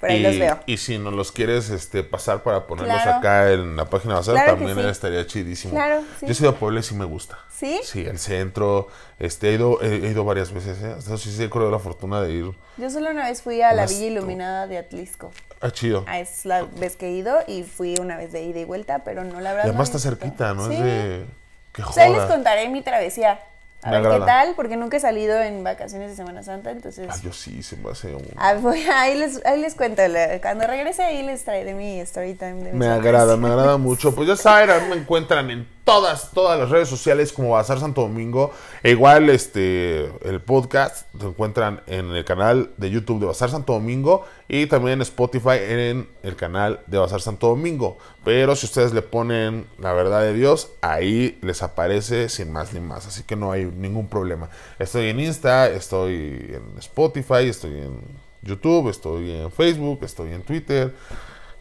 por 0.00 0.10
ahí 0.10 0.18
y, 0.18 0.22
los 0.22 0.38
veo. 0.38 0.58
y 0.66 0.76
si 0.78 0.98
nos 0.98 1.12
los 1.12 1.30
quieres 1.30 1.70
este, 1.70 2.02
pasar 2.02 2.42
para 2.42 2.66
ponerlos 2.66 3.02
Claro. 3.02 3.18
acá 3.18 3.52
en 3.52 3.76
la 3.76 3.84
página 3.84 4.14
de 4.14 4.18
WhatsApp, 4.20 4.34
Claro 4.34 4.58
que 4.58 4.64
también 4.64 4.86
sí. 4.86 4.90
estaría 4.90 5.26
chidísimo. 5.26 5.74
Claro, 5.74 6.02
sí. 6.18 6.26
Yo 6.26 6.32
he 6.32 6.36
ido 6.36 6.48
a 6.50 6.54
Puebla 6.56 6.80
y 6.80 6.82
sí 6.82 6.94
me 6.94 7.04
gusta. 7.04 7.38
¿Sí? 7.54 7.80
Sí, 7.84 8.00
el 8.06 8.18
centro, 8.18 8.88
este, 9.18 9.50
he 9.50 9.52
ido, 9.54 9.80
he, 9.82 9.94
he 10.06 10.10
ido 10.10 10.24
varias 10.24 10.52
veces, 10.52 10.82
¿eh? 10.82 10.94
Hasta 10.98 11.16
sí, 11.18 11.30
sí, 11.30 11.42
he 11.44 11.50
corrido 11.50 11.70
la 11.70 11.78
fortuna 11.78 12.22
de 12.22 12.32
ir. 12.32 12.52
Yo 12.78 12.88
solo 12.90 13.10
una 13.10 13.26
vez 13.26 13.42
fui 13.42 13.60
a 13.62 13.72
la 13.74 13.84
Villa. 13.86 14.06
Iluminada 14.06 14.66
de 14.66 14.78
Atlisco. 14.78 15.30
Ah, 15.60 15.70
chido. 15.70 16.04
Ah, 16.08 16.18
es 16.20 16.46
la 16.46 16.62
vez 16.62 16.96
que 16.96 17.08
he 17.08 17.12
ido 17.12 17.36
y 17.46 17.64
fui 17.64 17.96
una 18.00 18.16
vez 18.16 18.32
de 18.32 18.42
ida 18.42 18.60
y 18.60 18.64
vuelta, 18.64 19.00
pero 19.04 19.24
no 19.24 19.40
la 19.42 19.50
verdad. 19.52 19.66
Y 19.66 19.68
además 19.68 19.90
no 19.92 19.96
está 19.96 20.08
cerquita, 20.08 20.54
¿no? 20.54 20.66
Sí. 20.68 20.74
Es 20.74 20.80
de... 20.82 21.26
Qué 21.72 21.82
Pues 21.82 21.98
ahí 21.98 22.10
les 22.10 22.22
joda. 22.22 22.34
contaré 22.34 22.68
mi 22.70 22.80
travesía. 22.82 23.38
A 23.82 23.90
ver 23.92 24.02
qué 24.02 24.20
tal, 24.26 24.54
porque 24.56 24.76
nunca 24.76 24.98
he 24.98 25.00
salido 25.00 25.40
en 25.40 25.64
vacaciones 25.64 26.10
de 26.10 26.16
Semana 26.16 26.42
Santa, 26.42 26.70
entonces. 26.70 27.08
Ah, 27.10 27.16
yo 27.22 27.32
sí, 27.32 27.62
se 27.62 27.76
me 27.76 27.90
hace 27.90 28.14
un... 28.14 28.24
Ah, 28.36 28.54
voy- 28.54 28.82
ahí, 28.94 29.16
les, 29.16 29.44
ahí 29.46 29.60
les 29.60 29.74
cuento. 29.74 30.02
Cuando 30.42 30.66
regrese 30.66 31.02
ahí 31.02 31.22
les 31.22 31.44
traeré 31.44 31.74
mi 31.74 31.98
story 32.00 32.34
time 32.34 32.54
de 32.54 32.62
mis 32.64 32.72
Me 32.74 32.86
vacaciones. 32.88 33.06
agrada, 33.06 33.36
me 33.36 33.48
agrada 33.48 33.76
mucho. 33.78 34.14
Pues 34.14 34.28
ya 34.28 34.36
saben, 34.36 34.88
me 34.90 34.96
encuentran 34.96 35.50
en 35.50 35.66
todas, 35.90 36.30
todas 36.30 36.56
las 36.56 36.70
redes 36.70 36.88
sociales 36.88 37.32
como 37.32 37.50
Bazar 37.50 37.80
Santo 37.80 38.02
Domingo. 38.02 38.52
E 38.84 38.92
igual, 38.92 39.28
este, 39.28 40.04
el 40.22 40.40
podcast 40.40 41.06
se 41.18 41.26
encuentran 41.26 41.82
en 41.88 42.14
el 42.14 42.24
canal 42.24 42.70
de 42.76 42.90
YouTube 42.90 43.18
de 43.18 43.26
Bazar 43.26 43.50
Santo 43.50 43.72
Domingo 43.72 44.24
y 44.46 44.66
también 44.66 44.94
en 44.94 45.02
Spotify 45.02 45.58
en 45.58 46.08
el 46.22 46.36
canal 46.36 46.78
de 46.86 46.98
Bazar 46.98 47.20
Santo 47.20 47.48
Domingo. 47.48 47.98
Pero 48.24 48.54
si 48.54 48.66
ustedes 48.66 48.92
le 48.92 49.02
ponen 49.02 49.66
la 49.78 49.92
verdad 49.92 50.20
de 50.20 50.32
Dios, 50.32 50.70
ahí 50.80 51.40
les 51.42 51.60
aparece 51.60 52.28
sin 52.28 52.52
más 52.52 52.72
ni 52.72 52.78
más. 52.78 53.08
Así 53.08 53.24
que 53.24 53.34
no 53.34 53.50
hay 53.50 53.64
ningún 53.64 54.06
problema. 54.06 54.48
Estoy 54.78 55.08
en 55.08 55.18
Insta, 55.18 55.68
estoy 55.68 56.54
en 56.54 56.78
Spotify, 56.78 57.48
estoy 57.48 57.72
en 57.72 58.00
YouTube, 58.42 58.90
estoy 58.90 59.32
en 59.32 59.50
Facebook, 59.50 60.04
estoy 60.04 60.34
en 60.34 60.42
Twitter. 60.42 60.94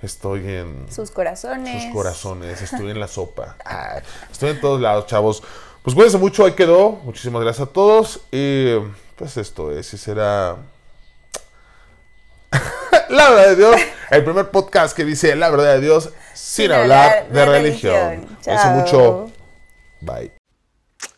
Estoy 0.02 0.48
en 0.48 0.86
Sus 0.90 1.12
corazones. 1.12 1.84
sus 1.84 1.94
corazones, 1.94 2.62
estoy 2.62 2.92
en 2.92 3.00
la 3.00 3.08
sopa. 3.08 3.58
Ah, 3.66 4.02
estoy 4.32 4.52
en 4.52 4.62
todos 4.62 4.80
lados, 4.80 5.08
chavos. 5.08 5.44
Pues 5.84 5.96
cuídense 5.96 6.18
mucho, 6.18 6.46
ahí 6.46 6.54
quedó. 6.54 6.92
Muchísimas 7.04 7.42
gracias 7.42 7.68
a 7.68 7.72
todos. 7.72 8.22
Y 8.32 8.76
pues 9.16 9.38
esto 9.38 9.72
es, 9.72 9.94
y 9.94 9.98
será. 9.98 10.58
la 13.10 13.30
verdad 13.30 13.50
de 13.50 13.56
Dios, 13.56 13.76
el 14.12 14.24
primer 14.24 14.50
podcast 14.50 14.96
que 14.96 15.04
dice 15.04 15.36
la 15.36 15.50
verdad 15.50 15.76
de 15.76 15.82
Dios 15.82 16.12
sin, 16.34 16.72
hablar, 16.72 17.30
de, 17.30 17.46
religión. 17.46 18.26
Cuídense 18.44 18.64
Chao. 18.64 18.76
mucho. 18.76 19.32
Bye. 20.02 20.32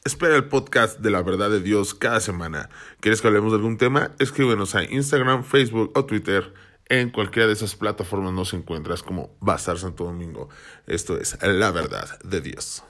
Espera 0.03 0.35
el 0.35 0.45
podcast 0.45 0.99
de 0.99 1.11
la 1.11 1.21
verdad 1.21 1.51
de 1.51 1.59
Dios 1.59 1.93
cada 1.93 2.19
semana. 2.19 2.69
¿Quieres 2.99 3.21
que 3.21 3.27
hablemos 3.27 3.51
de 3.51 3.57
algún 3.57 3.77
tema? 3.77 4.11
Escríbenos 4.17 4.73
a 4.73 4.83
Instagram, 4.83 5.43
Facebook 5.43 5.91
o 5.95 6.05
Twitter. 6.05 6.53
En 6.91 7.09
cualquiera 7.09 7.47
de 7.47 7.53
esas 7.53 7.77
plataformas 7.77 8.33
nos 8.33 8.53
encuentras 8.53 9.01
como 9.01 9.37
Bazar 9.39 9.77
Santo 9.77 10.03
Domingo. 10.03 10.49
Esto 10.87 11.15
es 11.15 11.37
la 11.41 11.71
verdad 11.71 12.19
de 12.21 12.41
Dios. 12.41 12.83